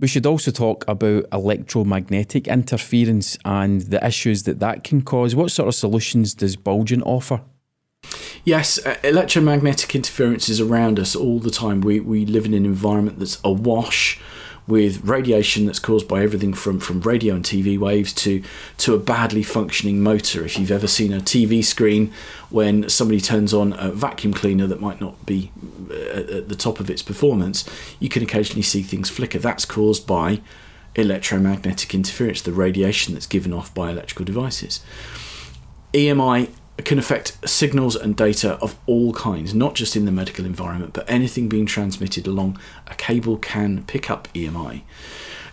We 0.00 0.06
should 0.06 0.26
also 0.26 0.50
talk 0.50 0.84
about 0.86 1.24
electromagnetic 1.32 2.46
interference 2.46 3.36
and 3.44 3.80
the 3.82 4.04
issues 4.06 4.44
that 4.44 4.60
that 4.60 4.84
can 4.84 5.02
cause. 5.02 5.34
What 5.34 5.50
sort 5.50 5.68
of 5.68 5.74
solutions 5.74 6.34
does 6.34 6.56
Bulgin 6.56 7.02
offer? 7.04 7.40
Yes, 8.44 8.78
uh, 8.86 8.96
electromagnetic 9.02 9.94
interference 9.94 10.48
is 10.48 10.60
around 10.60 10.98
us 10.98 11.16
all 11.16 11.40
the 11.40 11.50
time. 11.50 11.80
We, 11.80 12.00
we 12.00 12.24
live 12.24 12.46
in 12.46 12.54
an 12.54 12.64
environment 12.64 13.18
that's 13.18 13.38
awash 13.44 14.20
with 14.68 15.02
radiation 15.02 15.64
that's 15.64 15.78
caused 15.78 16.06
by 16.06 16.22
everything 16.22 16.52
from, 16.52 16.78
from 16.78 17.00
radio 17.00 17.34
and 17.34 17.44
TV 17.44 17.78
waves 17.78 18.12
to, 18.12 18.42
to 18.76 18.94
a 18.94 18.98
badly 18.98 19.42
functioning 19.42 20.02
motor. 20.02 20.44
If 20.44 20.58
you've 20.58 20.70
ever 20.70 20.86
seen 20.86 21.12
a 21.12 21.20
TV 21.20 21.64
screen 21.64 22.12
when 22.50 22.88
somebody 22.88 23.20
turns 23.20 23.54
on 23.54 23.72
a 23.72 23.90
vacuum 23.90 24.34
cleaner 24.34 24.66
that 24.66 24.80
might 24.80 25.00
not 25.00 25.24
be 25.24 25.50
uh, 25.90 25.94
at 26.36 26.48
the 26.50 26.54
top 26.54 26.80
of 26.80 26.90
its 26.90 27.02
performance, 27.02 27.68
you 27.98 28.10
can 28.10 28.22
occasionally 28.22 28.62
see 28.62 28.82
things 28.82 29.08
flicker. 29.08 29.38
That's 29.38 29.64
caused 29.64 30.06
by 30.06 30.42
electromagnetic 30.94 31.94
interference, 31.94 32.42
the 32.42 32.52
radiation 32.52 33.14
that's 33.14 33.26
given 33.26 33.54
off 33.54 33.72
by 33.72 33.90
electrical 33.90 34.26
devices. 34.26 34.80
EMI 35.94 36.50
can 36.84 36.98
affect 36.98 37.36
signals 37.48 37.96
and 37.96 38.16
data 38.16 38.52
of 38.60 38.78
all 38.86 39.12
kinds, 39.12 39.52
not 39.52 39.74
just 39.74 39.96
in 39.96 40.04
the 40.04 40.12
medical 40.12 40.44
environment, 40.44 40.92
but 40.92 41.08
anything 41.10 41.48
being 41.48 41.66
transmitted 41.66 42.26
along 42.26 42.58
a 42.86 42.94
cable 42.94 43.36
can 43.36 43.84
pick 43.84 44.10
up 44.10 44.28
EMI. 44.32 44.82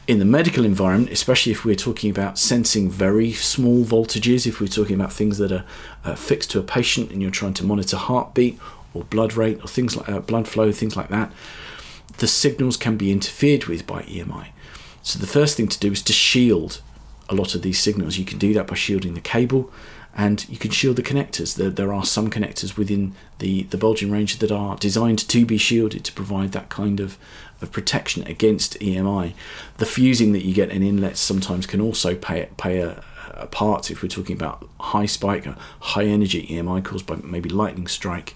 In 0.08 0.20
the 0.20 0.26
medical 0.26 0.66
environment, 0.66 1.12
especially 1.12 1.52
if 1.52 1.66
we're 1.66 1.74
talking 1.74 2.12
about 2.12 2.38
sensing 2.38 2.92
very 2.92 3.32
small 3.32 3.84
voltages, 3.84 4.46
if 4.46 4.62
we're 4.62 4.68
talking 4.68 4.96
about 4.96 5.12
things 5.12 5.40
that 5.40 5.52
are 5.52 5.66
uh, 6.04 6.14
fixed 6.14 6.52
to 6.52 6.60
a 6.60 6.64
patient 6.64 7.10
and 7.10 7.24
you're 7.24 7.32
trying 7.32 7.56
to 7.56 7.66
monitor 7.66 7.98
heartbeat 7.98 8.60
or 8.94 9.04
blood 9.04 9.34
rate 9.34 9.60
or 9.64 9.68
things 9.68 9.98
like 9.98 10.08
uh, 10.08 10.20
blood 10.20 10.48
flow, 10.48 10.72
things 10.72 10.96
like 10.96 11.10
that, 11.10 11.32
the 12.20 12.28
signals 12.28 12.78
can 12.78 12.98
be 12.98 13.12
interfered 13.12 13.66
with 13.66 13.88
by 13.88 14.04
EMI. 14.04 14.50
So 15.02 15.18
the 15.18 15.28
first 15.28 15.58
thing 15.58 15.68
to 15.70 15.80
do 15.80 15.92
is 15.92 16.04
to 16.04 16.14
shield 16.14 16.82
a 17.28 17.34
lot 17.34 17.56
of 17.56 17.64
these 17.64 17.80
signals. 17.80 18.20
You 18.20 18.26
can 18.26 18.38
do 18.38 18.54
that 18.54 18.68
by 18.68 18.76
shielding 18.76 19.16
the 19.16 19.22
cable 19.22 19.72
and 20.16 20.48
you 20.48 20.58
can 20.58 20.72
shield 20.72 20.96
the 20.96 21.04
connectors. 21.04 21.56
There, 21.56 21.70
there 21.70 21.94
are 21.94 22.06
some 22.06 22.30
connectors 22.30 22.78
within 22.78 23.14
the, 23.40 23.64
the 23.64 23.78
Bulgin 23.78 24.12
range 24.12 24.40
that 24.40 24.52
are 24.52 24.78
designed 24.78 25.20
to 25.20 25.46
be 25.46 25.58
shielded 25.58 26.06
to 26.06 26.14
provide 26.14 26.54
that 26.54 26.70
kind 26.70 27.00
of, 27.00 27.18
of 27.62 27.72
protection 27.72 28.26
against 28.26 28.80
EMI. 28.80 29.34
The 29.78 29.86
fusing 29.86 30.32
that 30.32 30.46
you 30.46 30.54
get 30.54 30.70
in 30.70 30.84
inlets 30.84 31.20
sometimes 31.20 31.68
can 31.68 31.82
also 31.82 32.16
pay, 32.16 32.48
pay 32.58 32.80
a, 32.80 33.04
a 33.34 33.48
part 33.48 33.92
if 33.92 34.02
we're 34.02 34.08
talking 34.08 34.38
about 34.38 34.68
high 34.80 35.06
spike, 35.06 35.46
uh, 35.46 35.56
high 35.82 36.06
energy 36.06 36.48
EMI 36.48 36.84
caused 36.84 37.06
by 37.06 37.18
maybe 37.18 37.50
lightning 37.50 37.88
strike. 37.88 38.36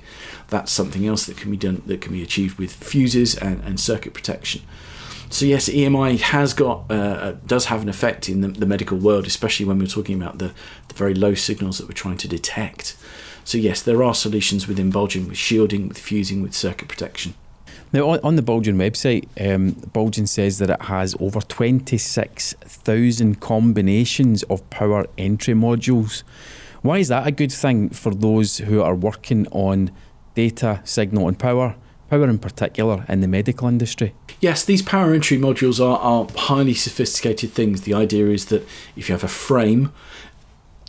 That's 0.50 0.71
something 0.71 1.07
else 1.07 1.25
that 1.27 1.38
can 1.38 1.50
be 1.50 1.57
done 1.57 1.81
that 1.86 2.01
can 2.01 2.12
be 2.12 2.21
achieved 2.21 2.59
with 2.59 2.74
fuses 2.74 3.38
and, 3.38 3.63
and 3.63 3.79
circuit 3.79 4.13
protection. 4.13 4.62
So 5.31 5.45
yes, 5.45 5.69
EMI 5.69 6.19
has 6.19 6.53
got 6.53 6.86
uh, 6.89 6.93
uh, 6.93 7.36
does 7.45 7.65
have 7.65 7.83
an 7.83 7.89
effect 7.89 8.29
in 8.29 8.41
the, 8.41 8.48
the, 8.48 8.65
medical 8.65 8.98
world, 8.98 9.27
especially 9.27 9.65
when 9.65 9.77
we're 9.77 9.86
talking 9.86 10.19
about 10.19 10.39
the, 10.39 10.53
the 10.88 10.95
very 10.95 11.13
low 11.13 11.36
signals 11.36 11.77
that 11.77 11.88
we're 11.88 11.93
trying 11.93 12.17
to 12.17 12.27
detect. 12.27 12.98
So 13.43 13.59
yes, 13.59 13.81
there 13.81 14.03
are 14.03 14.15
solutions 14.15 14.67
within 14.67 14.91
Bulgin, 14.91 15.27
with 15.27 15.38
shielding, 15.38 15.88
with 15.88 16.00
fusing, 16.00 16.41
with 16.41 16.55
circuit 16.55 16.88
protection. 16.88 17.36
Now, 17.91 18.09
on, 18.09 18.19
on 18.21 18.36
the 18.36 18.41
Bulgin 18.43 18.75
website, 18.75 19.27
um, 19.39 19.75
says 20.27 20.57
that 20.59 20.69
it 20.69 20.81
has 20.83 21.15
over 21.19 21.41
26,000 21.41 23.39
combinations 23.39 24.43
of 24.43 24.69
power 24.69 25.07
entry 25.17 25.53
modules. 25.53 26.24
Why 26.81 27.00
is 27.00 27.07
that 27.07 27.25
a 27.25 27.31
good 27.31 27.51
thing 27.51 27.89
for 27.89 28.13
those 28.13 28.59
who 28.59 28.81
are 28.81 28.95
working 28.95 29.48
on 29.48 29.91
data, 30.36 30.81
signal, 30.83 31.27
and 31.27 31.38
power? 31.38 31.75
Power 32.10 32.28
in 32.28 32.39
particular 32.39 33.06
in 33.08 33.22
the 33.22 33.28
medical 33.28 33.68
industry? 33.68 34.13
Yes, 34.42 34.66
these 34.66 34.82
power 34.82 35.13
entry 35.13 35.38
modules 35.38 35.80
are, 35.80 36.00
are 36.00 36.28
highly 36.36 36.74
sophisticated 36.74 37.51
things. 37.51 37.82
The 37.82 37.94
idea 37.94 38.28
is 38.28 38.46
that 38.46 38.68
if 38.96 39.10
you 39.10 39.13
have 39.13 39.24
a 39.24 39.28
frame, 39.28 39.92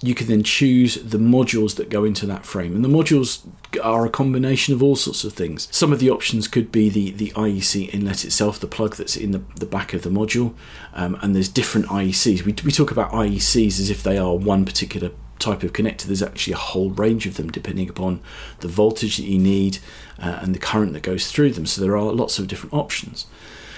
you 0.03 0.15
can 0.15 0.29
then 0.29 0.43
choose 0.43 0.95
the 0.95 1.19
modules 1.19 1.77
that 1.77 1.91
go 1.91 2.05
into 2.05 2.25
that 2.27 2.47
frame. 2.47 2.75
And 2.75 2.83
the 2.83 2.89
modules 2.89 3.47
are 3.83 4.07
a 4.07 4.11
combination 4.11 4.73
of 4.73 4.83
all 4.83 4.97
sorts 4.97 5.25
of 5.25 5.35
things. 5.35 5.69
Some 5.71 5.93
of 5.93 5.99
the 5.99 6.09
options 6.09 6.49
could 6.49 6.73
be 6.73 6.89
the, 6.89 7.11
the 7.11 7.31
IEC 7.33 7.93
inlet 7.93 8.25
itself, 8.25 8.59
the 8.59 8.67
plug 8.67 8.97
that's 8.97 9.17
in 9.17 9.33
the, 9.33 9.43
the 9.57 9.67
back 9.67 9.93
of 9.93 10.03
the 10.03 10.11
module. 10.11 10.55
Um, 10.95 11.19
and 11.21 11.35
there's 11.35 11.51
different 11.51 11.89
IECs. 11.89 12.45
We, 12.45 12.55
we 12.65 12.73
talk 12.73 12.91
about 12.91 13.13
IECs 13.13 13.79
as 13.79 13.91
if 13.91 14.03
they 14.03 14.17
are 14.17 14.35
one 14.35 14.65
particular 14.65 15.11
type 15.41 15.63
of 15.63 15.73
connector, 15.73 16.05
there's 16.05 16.23
actually 16.23 16.53
a 16.53 16.59
whole 16.59 16.91
range 16.91 17.27
of 17.27 17.37
them 17.37 17.51
depending 17.51 17.89
upon 17.89 18.21
the 18.61 18.69
voltage 18.69 19.17
that 19.17 19.25
you 19.25 19.39
need 19.39 19.79
uh, 20.19 20.39
and 20.43 20.55
the 20.55 20.59
current 20.59 20.93
that 20.93 21.03
goes 21.03 21.31
through 21.31 21.53
them. 21.53 21.67
So 21.67 21.81
there 21.81 21.97
are 21.97 22.13
lots 22.13 22.39
of 22.39 22.47
different 22.47 22.75
options. 22.75 23.27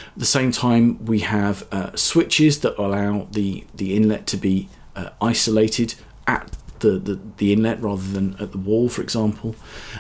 At 0.09 0.19
the 0.19 0.27
same 0.27 0.53
time, 0.53 1.03
we 1.05 1.21
have 1.21 1.67
uh, 1.73 1.97
switches 1.97 2.61
that 2.61 2.79
allow 2.79 3.29
the, 3.31 3.65
the 3.75 3.97
inlet 3.97 4.27
to 4.29 4.37
be 4.37 4.69
uh, 4.95 5.11
isolated 5.23 5.95
at 6.27 6.57
the, 6.81 6.99
the, 6.99 7.21
the, 7.39 7.53
inlet 7.53 7.81
rather 7.81 8.03
than 8.03 8.37
at 8.39 8.53
the 8.53 8.59
wall, 8.59 8.89
for 8.89 9.01
example. 9.01 9.55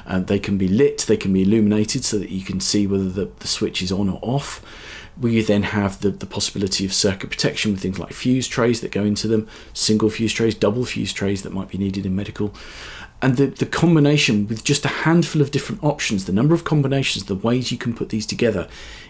Uh, 0.04 0.21
they 0.21 0.38
can 0.38 0.59
be 0.59 0.69
lit, 0.69 0.99
they 1.09 1.16
can 1.16 1.33
be 1.33 1.42
illuminated 1.42 2.04
so 2.04 2.19
that 2.19 2.31
you 2.31 2.45
can 2.45 2.61
see 2.61 2.87
whether 2.87 3.09
the, 3.09 3.31
the 3.38 3.49
switch 3.49 3.81
is 3.81 3.90
on 3.90 4.11
or 4.11 4.19
off. 4.21 4.62
We 5.21 5.42
then 5.42 5.64
have 5.64 6.00
the, 6.00 6.11
the 6.11 6.26
possibility 6.26 6.85
of 6.85 6.92
circuit 6.92 7.31
protection 7.31 7.73
with 7.73 7.83
things 7.83 7.99
like 7.99 8.12
fuse 8.12 8.49
trays 8.49 8.81
that 8.81 8.92
go 8.92 9.04
into 9.04 9.28
them, 9.28 9.49
single 9.73 10.11
fuse 10.11 10.33
trays, 10.33 10.54
double 10.54 10.85
fuse 10.85 11.12
trays 11.12 11.42
that 11.42 11.52
might 11.52 11.69
be 11.69 11.78
needed 11.78 12.07
in 12.07 12.16
medical. 12.16 12.54
And 13.21 13.37
the, 13.37 13.47
the 13.47 13.66
combination 13.66 14.49
with 14.49 14.64
just 14.64 14.85
a 14.85 14.88
handful 14.88 15.40
of 15.40 15.52
different 15.52 15.85
options, 15.85 16.25
the 16.25 16.33
number 16.33 16.54
of 16.54 16.64
combinations, 16.64 17.26
the 17.26 17.37
ways 17.37 17.71
you 17.71 17.78
can 17.78 17.95
put 17.95 18.09
these 18.09 18.26
together 18.26 18.69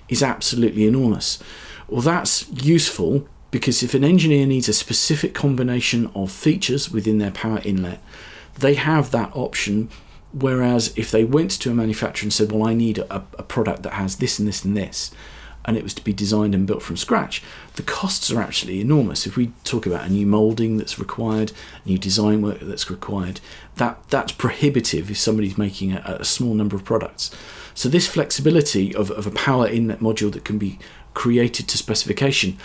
is 0.08 0.22
absolutely 0.22 0.86
enormous. 0.86 1.42
Well, 1.88 2.02
that's 2.02 2.48
useful 2.50 3.26
because 3.50 3.82
if 3.82 3.94
an 3.94 4.04
engineer 4.04 4.46
needs 4.46 4.68
a 4.68 4.72
specific 4.72 5.34
combination 5.34 6.10
of 6.14 6.30
features 6.30 6.90
within 6.90 7.18
their 7.18 7.30
power 7.30 7.60
inlet, 7.64 8.02
they 8.58 8.74
have 8.74 9.10
that 9.12 9.30
option. 9.34 9.88
Whereas 10.32 10.92
if 10.96 11.10
they 11.10 11.24
went 11.24 11.50
to 11.52 11.70
a 11.70 11.74
manufacturer 11.74 12.26
and 12.26 12.32
said, 12.32 12.50
Well, 12.50 12.66
I 12.66 12.74
need 12.74 12.98
a, 12.98 13.16
a 13.38 13.42
product 13.42 13.82
that 13.82 13.94
has 13.94 14.16
this 14.16 14.38
and 14.38 14.48
this 14.48 14.64
and 14.64 14.76
this, 14.76 15.10
and 15.64 15.76
it 15.76 15.82
was 15.82 15.94
to 15.94 16.04
be 16.04 16.12
designed 16.12 16.54
and 16.54 16.66
built 16.66 16.82
from 16.82 16.96
scratch, 16.96 17.42
the 17.76 17.82
costs 17.82 18.30
are 18.30 18.40
actually 18.40 18.80
enormous. 18.80 19.26
If 19.26 19.36
we 19.36 19.52
talk 19.64 19.86
about 19.86 20.06
a 20.06 20.12
new 20.12 20.26
moulding 20.26 20.76
that's 20.76 20.98
required, 20.98 21.52
new 21.84 21.98
design 21.98 22.42
work 22.42 22.58
that's 22.60 22.90
required, 22.90 23.40
that 23.76 23.98
that's 24.08 24.32
prohibitive 24.32 25.10
if 25.10 25.18
somebody's 25.18 25.58
making 25.58 25.92
a, 25.92 26.16
a 26.20 26.24
small 26.24 26.54
number 26.54 26.76
of 26.76 26.84
products. 26.84 27.30
So 27.74 27.88
this 27.88 28.06
flexibility 28.06 28.94
of, 28.94 29.10
of 29.10 29.26
a 29.26 29.30
power 29.30 29.68
inlet 29.68 30.00
module 30.00 30.32
that 30.32 30.44
can 30.44 30.58
be 30.58 30.78
created 31.14 31.68
to 31.68 31.78
specification 31.78 32.58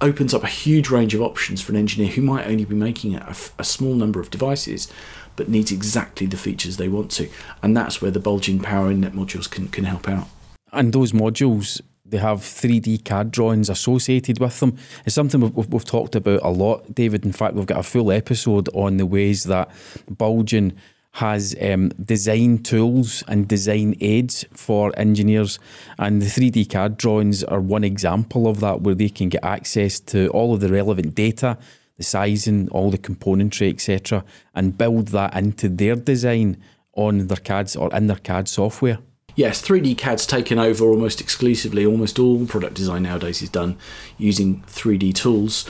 opens 0.00 0.34
up 0.34 0.44
a 0.44 0.48
huge 0.48 0.90
range 0.90 1.14
of 1.14 1.22
options 1.22 1.62
for 1.62 1.72
an 1.72 1.78
engineer 1.78 2.12
who 2.12 2.20
might 2.20 2.46
only 2.46 2.64
be 2.64 2.74
making 2.74 3.14
a, 3.14 3.34
a 3.58 3.64
small 3.64 3.94
number 3.94 4.20
of 4.20 4.30
devices 4.30 4.92
but 5.36 5.48
needs 5.48 5.70
exactly 5.70 6.26
the 6.26 6.36
features 6.36 6.76
they 6.76 6.88
want 6.88 7.10
to. 7.12 7.28
And 7.62 7.76
that's 7.76 8.00
where 8.00 8.10
the 8.10 8.20
Bulgin 8.20 8.62
power 8.62 8.90
inlet 8.90 9.12
modules 9.12 9.48
can, 9.48 9.68
can 9.68 9.84
help 9.84 10.08
out. 10.08 10.28
And 10.72 10.92
those 10.92 11.12
modules 11.12 11.80
they 12.08 12.18
have 12.18 12.40
3D 12.40 13.04
CAD 13.04 13.30
drawings 13.30 13.68
associated 13.68 14.38
with 14.38 14.60
them. 14.60 14.76
It's 15.04 15.14
something 15.14 15.40
we've, 15.40 15.68
we've, 15.68 15.84
talked 15.84 16.14
about 16.14 16.40
a 16.42 16.50
lot, 16.50 16.94
David. 16.94 17.24
In 17.24 17.32
fact, 17.32 17.54
we've 17.54 17.66
got 17.66 17.80
a 17.80 17.82
full 17.82 18.12
episode 18.12 18.68
on 18.74 18.96
the 18.96 19.06
ways 19.06 19.44
that 19.44 19.70
Bulgin 20.10 20.76
has 21.12 21.56
um, 21.62 21.88
design 22.04 22.58
tools 22.58 23.24
and 23.26 23.48
design 23.48 23.96
aids 24.00 24.44
for 24.52 24.92
engineers, 24.98 25.58
and 25.98 26.20
the 26.20 26.26
3D 26.26 26.68
CAD 26.68 26.98
drawings 26.98 27.42
are 27.44 27.60
one 27.60 27.84
example 27.84 28.46
of 28.46 28.60
that, 28.60 28.82
where 28.82 28.94
they 28.94 29.08
can 29.08 29.30
get 29.30 29.42
access 29.42 29.98
to 29.98 30.28
all 30.28 30.52
of 30.52 30.60
the 30.60 30.68
relevant 30.68 31.14
data, 31.14 31.56
the 31.96 32.04
sizing, 32.04 32.68
all 32.68 32.90
the 32.90 32.98
componentry, 32.98 33.70
etc., 33.70 34.24
and 34.54 34.76
build 34.76 35.08
that 35.08 35.34
into 35.34 35.70
their 35.70 35.96
design 35.96 36.62
on 36.92 37.28
their 37.28 37.38
CADs 37.38 37.76
or 37.76 37.94
in 37.94 38.08
their 38.08 38.16
CAD 38.16 38.46
software. 38.46 38.98
Yes, 39.36 39.62
3D 39.62 39.98
CAD's 39.98 40.26
taken 40.26 40.58
over 40.58 40.86
almost 40.86 41.20
exclusively. 41.20 41.84
Almost 41.84 42.18
all 42.18 42.46
product 42.46 42.74
design 42.74 43.02
nowadays 43.02 43.42
is 43.42 43.50
done 43.50 43.78
using 44.18 44.62
3D 44.66 45.14
tools 45.14 45.68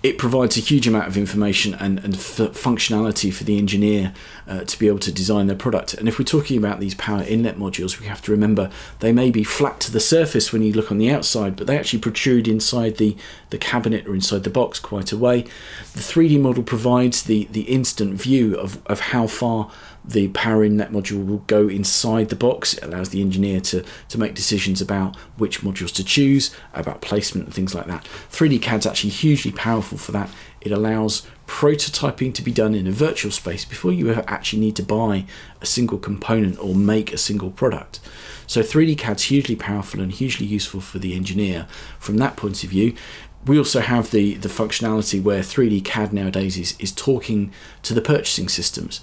it 0.00 0.16
provides 0.16 0.56
a 0.56 0.60
huge 0.60 0.86
amount 0.86 1.08
of 1.08 1.16
information 1.16 1.74
and, 1.74 1.98
and 1.98 2.14
f- 2.14 2.52
functionality 2.54 3.32
for 3.32 3.42
the 3.42 3.58
engineer 3.58 4.14
uh, 4.46 4.62
to 4.62 4.78
be 4.78 4.86
able 4.86 5.00
to 5.00 5.10
design 5.10 5.48
their 5.48 5.56
product. 5.56 5.92
And 5.94 6.06
if 6.06 6.18
we're 6.18 6.24
talking 6.24 6.56
about 6.56 6.78
these 6.78 6.94
power 6.94 7.22
inlet 7.22 7.58
modules, 7.58 7.98
we 7.98 8.06
have 8.06 8.22
to 8.22 8.30
remember 8.30 8.70
they 9.00 9.10
may 9.10 9.30
be 9.32 9.42
flat 9.42 9.80
to 9.80 9.92
the 9.92 9.98
surface 9.98 10.52
when 10.52 10.62
you 10.62 10.72
look 10.72 10.92
on 10.92 10.98
the 10.98 11.10
outside, 11.10 11.56
but 11.56 11.66
they 11.66 11.76
actually 11.76 11.98
protrude 11.98 12.46
inside 12.46 12.98
the, 12.98 13.16
the 13.50 13.58
cabinet 13.58 14.06
or 14.06 14.14
inside 14.14 14.44
the 14.44 14.50
box 14.50 14.78
quite 14.78 15.10
a 15.10 15.16
way. 15.18 15.42
The 15.94 16.00
3D 16.00 16.40
model 16.40 16.62
provides 16.62 17.24
the, 17.24 17.48
the 17.50 17.62
instant 17.62 18.14
view 18.14 18.54
of, 18.54 18.80
of 18.86 19.00
how 19.00 19.26
far 19.26 19.72
the 20.08 20.28
power 20.28 20.64
inlet 20.64 20.90
module 20.90 21.24
will 21.26 21.44
go 21.46 21.68
inside 21.68 22.30
the 22.30 22.36
box. 22.36 22.74
It 22.74 22.84
allows 22.84 23.10
the 23.10 23.20
engineer 23.20 23.60
to, 23.60 23.84
to 24.08 24.18
make 24.18 24.34
decisions 24.34 24.80
about 24.80 25.16
which 25.36 25.60
modules 25.60 25.94
to 25.96 26.04
choose, 26.04 26.54
about 26.72 27.02
placement 27.02 27.46
and 27.46 27.54
things 27.54 27.74
like 27.74 27.86
that. 27.86 28.08
3D 28.30 28.62
CAD's 28.62 28.86
actually 28.86 29.10
hugely 29.10 29.52
powerful 29.52 29.98
for 29.98 30.12
that. 30.12 30.30
It 30.62 30.72
allows 30.72 31.26
prototyping 31.46 32.34
to 32.34 32.42
be 32.42 32.50
done 32.50 32.74
in 32.74 32.86
a 32.86 32.90
virtual 32.90 33.30
space 33.30 33.64
before 33.66 33.92
you 33.92 34.10
ever 34.10 34.24
actually 34.26 34.60
need 34.60 34.76
to 34.76 34.82
buy 34.82 35.26
a 35.60 35.66
single 35.66 35.98
component 35.98 36.58
or 36.58 36.74
make 36.74 37.12
a 37.12 37.18
single 37.18 37.50
product. 37.50 38.00
So 38.46 38.62
3D 38.62 38.96
CAD's 38.96 39.24
hugely 39.24 39.56
powerful 39.56 40.00
and 40.00 40.10
hugely 40.10 40.46
useful 40.46 40.80
for 40.80 40.98
the 40.98 41.14
engineer 41.14 41.66
from 41.98 42.16
that 42.16 42.36
point 42.36 42.64
of 42.64 42.70
view. 42.70 42.94
We 43.46 43.58
also 43.58 43.80
have 43.80 44.10
the, 44.10 44.34
the 44.34 44.48
functionality 44.48 45.22
where 45.22 45.40
3D 45.40 45.84
CAD 45.84 46.12
nowadays 46.12 46.56
is, 46.56 46.74
is 46.78 46.92
talking 46.92 47.52
to 47.82 47.94
the 47.94 48.00
purchasing 48.00 48.48
systems 48.48 49.00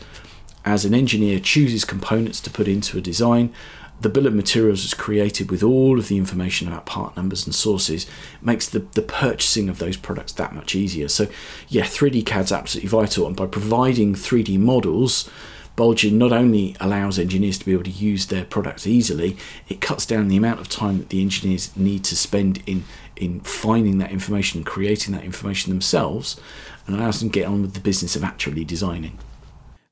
as 0.66 0.84
an 0.84 0.94
engineer 0.94 1.40
chooses 1.40 1.86
components 1.86 2.42
to 2.42 2.50
put 2.50 2.68
into 2.68 2.98
a 2.98 3.02
design, 3.02 3.54
the 4.02 4.10
bill 4.10 4.28
of 4.28 4.34
materials 4.34 4.84
is 4.84 4.94
created 4.94 5.50
with 5.50 5.64
all 5.64 5.98
of 5.98 6.08
the 6.08 6.18
information 6.18 6.68
about 6.68 6.86
part 6.86 7.16
numbers 7.16 7.46
and 7.46 7.56
sources 7.56 8.06
makes 8.42 8.68
the, 8.68 8.80
the 8.80 9.02
purchasing 9.02 9.70
of 9.70 9.80
those 9.80 9.96
products 9.96 10.34
that 10.34 10.54
much 10.54 10.76
easier 10.76 11.08
so 11.08 11.28
yeah 11.70 11.84
3d 11.84 12.26
cad's 12.26 12.52
absolutely 12.52 12.90
vital 12.90 13.26
and 13.26 13.38
by 13.38 13.46
providing 13.46 14.14
3d 14.14 14.60
models 14.60 15.30
Bulgin 15.76 16.14
not 16.14 16.32
only 16.32 16.76
allows 16.80 17.20
engineers 17.20 17.58
to 17.58 17.66
be 17.66 17.74
able 17.74 17.84
to 17.84 17.90
use 17.90 18.28
their 18.28 18.46
products 18.46 18.88
easily, 18.88 19.36
it 19.68 19.82
cuts 19.82 20.06
down 20.06 20.30
the 20.30 20.38
amount 20.38 20.62
of 20.62 20.70
time 20.70 21.00
that 21.00 21.10
the 21.10 21.22
engineers 21.22 21.76
need 21.76 22.04
to 22.06 22.16
spend 22.16 22.64
in 22.66 22.86
in 23.18 23.42
finding 23.42 23.98
that 23.98 24.12
information 24.12 24.60
and 24.60 24.66
creating 24.66 25.14
that 25.14 25.24
information 25.24 25.72
themselves, 25.72 26.40
and 26.88 26.96
allows 26.96 27.20
them 27.20 27.30
to 27.30 27.40
get 27.40 27.48
on 27.48 27.62
with 27.62 27.74
the 27.74 27.80
business 27.82 28.16
of 28.16 28.24
actually 28.24 28.64
designing. 28.64 29.18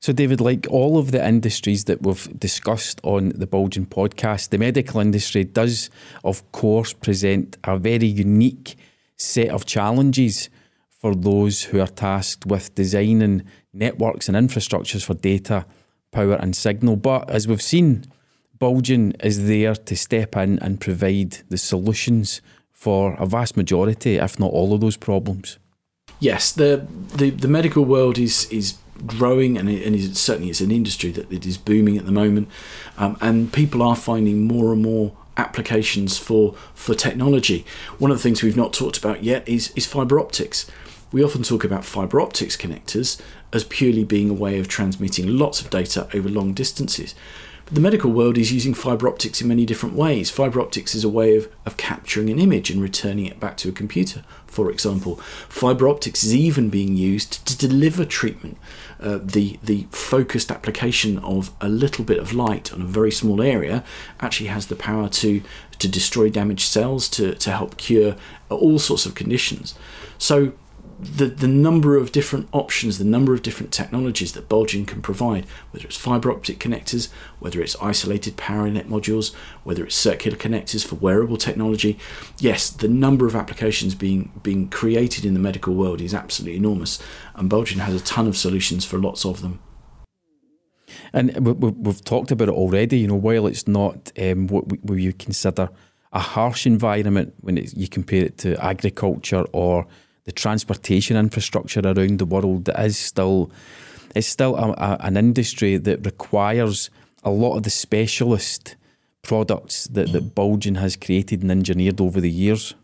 So, 0.04 0.12
David, 0.12 0.42
like 0.42 0.66
all 0.68 0.98
of 0.98 1.12
the 1.12 1.26
industries 1.26 1.84
that 1.84 2.02
we've 2.02 2.28
discussed 2.38 3.00
on 3.04 3.30
the 3.30 3.46
Bulgin 3.46 3.86
podcast, 3.86 4.50
the 4.50 4.58
medical 4.58 5.00
industry 5.00 5.44
does, 5.44 5.88
of 6.22 6.52
course, 6.52 6.92
present 6.92 7.56
a 7.64 7.78
very 7.78 8.06
unique 8.06 8.76
set 9.16 9.48
of 9.48 9.64
challenges 9.64 10.50
for 10.90 11.14
those 11.14 11.62
who 11.62 11.80
are 11.80 11.86
tasked 11.86 12.44
with 12.44 12.74
designing 12.74 13.44
networks 13.72 14.28
and 14.28 14.36
infrastructures 14.36 15.02
for 15.02 15.14
data, 15.14 15.64
power, 16.10 16.34
and 16.34 16.54
signal. 16.54 16.96
But 16.96 17.30
as 17.30 17.48
we've 17.48 17.62
seen, 17.62 18.04
Bulgin 18.58 19.14
is 19.24 19.46
there 19.46 19.74
to 19.74 19.96
step 19.96 20.36
in 20.36 20.58
and 20.58 20.82
provide 20.82 21.38
the 21.48 21.56
solutions 21.56 22.42
for 22.72 23.14
a 23.14 23.24
vast 23.24 23.56
majority, 23.56 24.16
if 24.16 24.38
not 24.38 24.52
all 24.52 24.74
of 24.74 24.82
those 24.82 24.98
problems. 24.98 25.58
Yes, 26.20 26.52
the 26.52 26.86
the, 27.16 27.30
the 27.30 27.48
medical 27.48 27.86
world 27.86 28.18
is 28.18 28.46
is 28.50 28.74
growing 29.06 29.56
and, 29.56 29.68
it, 29.68 29.86
and 29.86 30.16
certainly 30.16 30.50
it's 30.50 30.60
an 30.60 30.70
industry 30.70 31.10
that 31.10 31.30
it 31.32 31.46
is 31.46 31.58
booming 31.58 31.96
at 31.96 32.06
the 32.06 32.12
moment 32.12 32.48
um, 32.96 33.16
and 33.20 33.52
people 33.52 33.82
are 33.82 33.96
finding 33.96 34.46
more 34.46 34.72
and 34.72 34.82
more 34.82 35.12
applications 35.36 36.16
for 36.16 36.54
for 36.74 36.94
technology 36.94 37.64
one 37.98 38.10
of 38.10 38.16
the 38.16 38.22
things 38.22 38.42
we've 38.42 38.56
not 38.56 38.72
talked 38.72 38.96
about 38.96 39.24
yet 39.24 39.46
is 39.48 39.72
is 39.74 39.86
fiber 39.86 40.20
optics 40.20 40.70
we 41.10 41.24
often 41.24 41.42
talk 41.42 41.64
about 41.64 41.84
fiber 41.84 42.20
optics 42.20 42.56
connectors 42.56 43.20
as 43.52 43.64
purely 43.64 44.04
being 44.04 44.30
a 44.30 44.34
way 44.34 44.58
of 44.58 44.68
transmitting 44.68 45.26
lots 45.26 45.60
of 45.60 45.70
data 45.70 46.08
over 46.14 46.28
long 46.28 46.52
distances 46.52 47.14
but 47.64 47.74
the 47.74 47.80
medical 47.80 48.10
world 48.10 48.36
is 48.36 48.52
using 48.52 48.74
fiber 48.74 49.08
optics 49.08 49.40
in 49.40 49.48
many 49.48 49.64
different 49.64 49.94
ways. 49.94 50.30
Fiber 50.30 50.60
optics 50.60 50.94
is 50.94 51.02
a 51.02 51.08
way 51.08 51.36
of, 51.36 51.48
of 51.64 51.76
capturing 51.76 52.28
an 52.28 52.38
image 52.38 52.70
and 52.70 52.82
returning 52.82 53.26
it 53.26 53.40
back 53.40 53.56
to 53.58 53.70
a 53.70 53.72
computer, 53.72 54.22
for 54.46 54.70
example. 54.70 55.16
Fiber 55.48 55.88
optics 55.88 56.24
is 56.24 56.34
even 56.34 56.68
being 56.68 56.96
used 56.96 57.46
to 57.46 57.56
deliver 57.56 58.04
treatment. 58.04 58.58
Uh, 59.00 59.18
the, 59.22 59.58
the 59.62 59.86
focused 59.90 60.50
application 60.50 61.18
of 61.18 61.50
a 61.60 61.68
little 61.68 62.04
bit 62.04 62.18
of 62.18 62.32
light 62.32 62.72
on 62.72 62.80
a 62.80 62.84
very 62.84 63.10
small 63.10 63.42
area 63.42 63.84
actually 64.20 64.46
has 64.46 64.66
the 64.66 64.76
power 64.76 65.08
to, 65.08 65.42
to 65.78 65.88
destroy 65.88 66.30
damaged 66.30 66.68
cells, 66.68 67.08
to, 67.08 67.34
to 67.34 67.50
help 67.50 67.76
cure 67.76 68.16
all 68.48 68.78
sorts 68.78 69.06
of 69.06 69.14
conditions. 69.14 69.74
So 70.18 70.52
the, 70.98 71.26
the 71.26 71.48
number 71.48 71.96
of 71.96 72.12
different 72.12 72.48
options, 72.52 72.98
the 72.98 73.04
number 73.04 73.34
of 73.34 73.42
different 73.42 73.72
technologies 73.72 74.32
that 74.32 74.48
Bulgin 74.48 74.86
can 74.86 75.02
provide, 75.02 75.46
whether 75.70 75.86
it's 75.86 75.96
fiber 75.96 76.30
optic 76.30 76.58
connectors, 76.58 77.10
whether 77.38 77.60
it's 77.60 77.76
isolated 77.80 78.36
power 78.36 78.68
net 78.70 78.88
modules, 78.88 79.34
whether 79.62 79.84
it's 79.84 79.94
circular 79.94 80.36
connectors 80.36 80.84
for 80.86 80.96
wearable 80.96 81.36
technology. 81.36 81.98
Yes, 82.38 82.70
the 82.70 82.88
number 82.88 83.26
of 83.26 83.34
applications 83.34 83.94
being 83.94 84.32
being 84.42 84.68
created 84.68 85.24
in 85.24 85.34
the 85.34 85.40
medical 85.40 85.74
world 85.74 86.00
is 86.00 86.14
absolutely 86.14 86.56
enormous, 86.56 87.02
and 87.34 87.50
Bulgin 87.50 87.78
has 87.78 87.94
a 87.94 88.04
ton 88.04 88.26
of 88.26 88.36
solutions 88.36 88.84
for 88.84 88.98
lots 88.98 89.24
of 89.24 89.42
them. 89.42 89.60
And 91.12 91.34
we've 91.46 92.04
talked 92.04 92.30
about 92.30 92.48
it 92.48 92.54
already. 92.54 92.98
You 92.98 93.08
know, 93.08 93.14
while 93.16 93.46
it's 93.46 93.66
not 93.68 94.12
um, 94.18 94.48
what 94.48 94.64
we, 94.84 95.02
you 95.02 95.12
consider 95.12 95.68
a 96.12 96.20
harsh 96.20 96.66
environment 96.66 97.34
when 97.40 97.56
you 97.56 97.88
compare 97.88 98.24
it 98.24 98.38
to 98.38 98.64
agriculture 98.64 99.44
or 99.52 99.86
the 100.24 100.32
transportation 100.32 101.16
infrastructure 101.16 101.80
around 101.80 102.18
the 102.18 102.24
world 102.24 102.64
that 102.64 102.84
is 102.84 102.98
still 102.98 103.50
it's 104.14 104.26
still 104.26 104.56
a, 104.56 104.70
a, 104.72 104.96
an 105.00 105.16
industry 105.16 105.76
that 105.76 106.04
requires 106.04 106.90
a 107.24 107.30
lot 107.30 107.56
of 107.56 107.62
the 107.64 107.70
specialist 107.70 108.76
products 109.22 109.86
that, 109.88 110.12
that 110.12 110.34
Bulgin 110.34 110.76
has 110.76 110.94
created 110.96 111.42
and 111.42 111.50
engineered 111.50 112.00
over 112.00 112.20
the 112.20 112.30
years. 112.30 112.74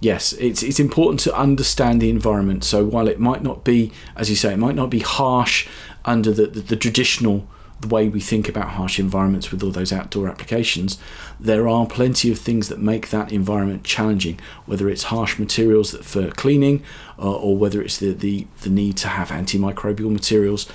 Yes, 0.00 0.34
it's 0.34 0.62
it's 0.62 0.78
important 0.78 1.20
to 1.20 1.34
understand 1.34 2.02
the 2.02 2.10
environment. 2.10 2.64
So 2.64 2.84
while 2.84 3.08
it 3.08 3.18
might 3.18 3.42
not 3.42 3.64
be, 3.64 3.92
as 4.14 4.28
you 4.28 4.36
say, 4.36 4.52
it 4.52 4.58
might 4.58 4.74
not 4.74 4.90
be 4.90 4.98
harsh 4.98 5.66
under 6.04 6.32
the, 6.32 6.46
the, 6.46 6.60
the 6.60 6.76
traditional 6.76 7.48
the 7.80 7.88
way 7.88 8.08
we 8.08 8.20
think 8.20 8.48
about 8.48 8.70
harsh 8.70 8.98
environments 8.98 9.50
with 9.50 9.62
all 9.62 9.70
those 9.70 9.92
outdoor 9.92 10.28
applications, 10.28 10.98
there 11.38 11.68
are 11.68 11.86
plenty 11.86 12.30
of 12.32 12.38
things 12.38 12.68
that 12.68 12.78
make 12.78 13.10
that 13.10 13.32
environment 13.32 13.84
challenging, 13.84 14.40
whether 14.64 14.88
it's 14.88 15.04
harsh 15.04 15.38
materials 15.38 15.94
for 15.98 16.30
cleaning 16.30 16.82
uh, 17.18 17.32
or 17.32 17.56
whether 17.56 17.82
it's 17.82 17.98
the, 17.98 18.12
the, 18.12 18.46
the 18.62 18.70
need 18.70 18.96
to 18.98 19.08
have 19.08 19.28
antimicrobial 19.28 20.10
materials. 20.10 20.66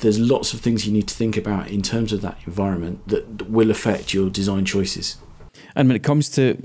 There's 0.00 0.18
lots 0.18 0.52
of 0.52 0.60
things 0.60 0.86
you 0.86 0.92
need 0.92 1.08
to 1.08 1.14
think 1.14 1.36
about 1.36 1.68
in 1.68 1.82
terms 1.82 2.12
of 2.12 2.20
that 2.22 2.38
environment 2.46 3.06
that 3.08 3.48
will 3.48 3.70
affect 3.70 4.12
your 4.12 4.30
design 4.30 4.64
choices. 4.64 5.16
And 5.74 5.88
when 5.88 5.96
it 5.96 6.02
comes 6.02 6.28
to 6.30 6.56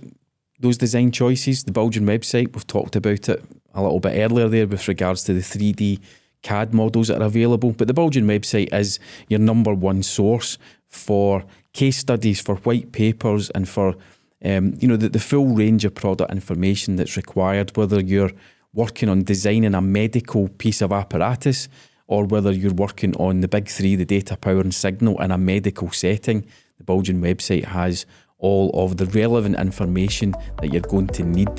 those 0.59 0.77
design 0.77 1.11
choices, 1.11 1.63
the 1.63 1.71
Bulgin 1.71 2.03
website, 2.03 2.53
we've 2.53 2.67
talked 2.67 2.95
about 2.95 3.29
it 3.29 3.43
a 3.73 3.81
little 3.81 3.99
bit 3.99 4.17
earlier 4.17 4.47
there 4.47 4.67
with 4.67 4.87
regards 4.87 5.23
to 5.25 5.33
the 5.33 5.41
3D 5.41 5.99
CAD 6.45 6.73
models 6.73 7.07
that 7.07 7.21
are 7.21 7.25
available. 7.25 7.71
But 7.71 7.87
the 7.87 7.93
Bulgin 7.93 8.25
website 8.25 8.71
is 8.71 8.99
your 9.27 9.39
number 9.39 9.73
one 9.73 10.03
source 10.03 10.59
for 10.87 11.43
case 11.73 11.97
studies, 11.97 12.39
for 12.39 12.55
white 12.57 12.91
papers, 12.91 13.49
and 13.49 13.67
for 13.67 13.95
um, 14.43 14.75
you 14.79 14.87
know 14.87 14.95
the, 14.95 15.09
the 15.09 15.19
full 15.19 15.47
range 15.47 15.83
of 15.85 15.95
product 15.95 16.31
information 16.31 16.97
that's 16.97 17.17
required. 17.17 17.75
Whether 17.75 17.99
you're 17.99 18.31
working 18.73 19.09
on 19.09 19.23
designing 19.23 19.73
a 19.73 19.81
medical 19.81 20.49
piece 20.49 20.81
of 20.81 20.91
apparatus, 20.91 21.67
or 22.07 22.25
whether 22.25 22.51
you're 22.51 22.73
working 22.73 23.15
on 23.17 23.41
the 23.41 23.47
big 23.47 23.67
three, 23.67 23.95
the 23.95 24.05
data, 24.05 24.37
power, 24.37 24.61
and 24.61 24.73
signal 24.73 25.19
in 25.21 25.31
a 25.31 25.37
medical 25.39 25.89
setting, 25.91 26.45
the 26.77 26.83
Bulgin 26.83 27.21
website 27.21 27.65
has 27.65 28.05
all 28.37 28.69
of 28.73 28.97
the 28.97 29.07
relevant 29.07 29.57
information 29.57 30.35
that 30.61 30.71
you're 30.71 30.81
going 30.81 31.07
to 31.07 31.23
need 31.23 31.49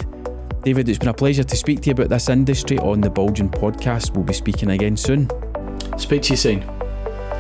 David, 0.67 0.89
it's 0.89 0.99
been 0.99 1.11
a 1.11 1.15
pleasure 1.15 1.45
to 1.45 1.57
speak 1.57 1.81
to 1.83 1.87
you 1.87 1.93
about 1.93 2.09
this 2.09 2.29
industry 2.29 2.77
on 2.81 3.01
the 3.01 3.09
Bulgin 3.09 3.49
podcast. 3.49 4.17
We'll 4.17 4.25
be 4.25 4.33
speaking 4.33 4.71
again 4.71 4.97
soon. 4.97 5.31
Speak 5.97 6.23
to 6.23 6.31
you 6.31 6.37
soon. 6.37 6.61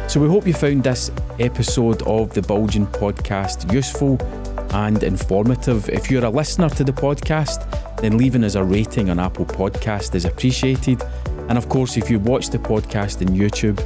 So 0.08 0.20
we 0.20 0.28
hope 0.28 0.46
you 0.46 0.54
found 0.54 0.84
this 0.84 1.10
episode 1.40 2.02
of 2.02 2.32
the 2.34 2.40
Bulgin 2.42 2.86
podcast 2.86 3.72
useful 3.72 4.16
and 4.76 5.02
informative. 5.02 5.88
If 5.88 6.08
you're 6.08 6.24
a 6.24 6.30
listener 6.30 6.68
to 6.68 6.84
the 6.84 6.92
podcast, 6.92 7.68
then 8.00 8.16
leaving 8.16 8.44
us 8.44 8.54
a 8.54 8.62
rating 8.62 9.10
on 9.10 9.18
Apple 9.18 9.44
Podcast 9.44 10.14
is 10.14 10.24
appreciated. 10.24 11.02
And 11.48 11.58
of 11.58 11.68
course, 11.68 11.96
if 11.96 12.08
you 12.08 12.20
watch 12.20 12.50
the 12.50 12.58
podcast 12.58 13.28
on 13.28 13.34
YouTube, 13.34 13.80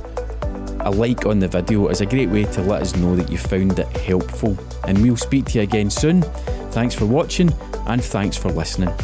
a 0.84 0.90
like 0.90 1.24
on 1.24 1.38
the 1.38 1.48
video 1.48 1.88
is 1.88 2.02
a 2.02 2.06
great 2.06 2.28
way 2.28 2.44
to 2.44 2.60
let 2.60 2.82
us 2.82 2.94
know 2.94 3.16
that 3.16 3.30
you 3.30 3.38
found 3.38 3.78
it 3.78 3.88
helpful. 3.96 4.54
And 4.86 5.00
we'll 5.00 5.16
speak 5.16 5.46
to 5.46 5.60
you 5.60 5.62
again 5.62 5.88
soon. 5.88 6.20
Thanks 6.72 6.94
for 6.94 7.06
watching 7.06 7.50
and 7.86 8.04
thanks 8.04 8.36
for 8.36 8.50
listening. 8.52 8.94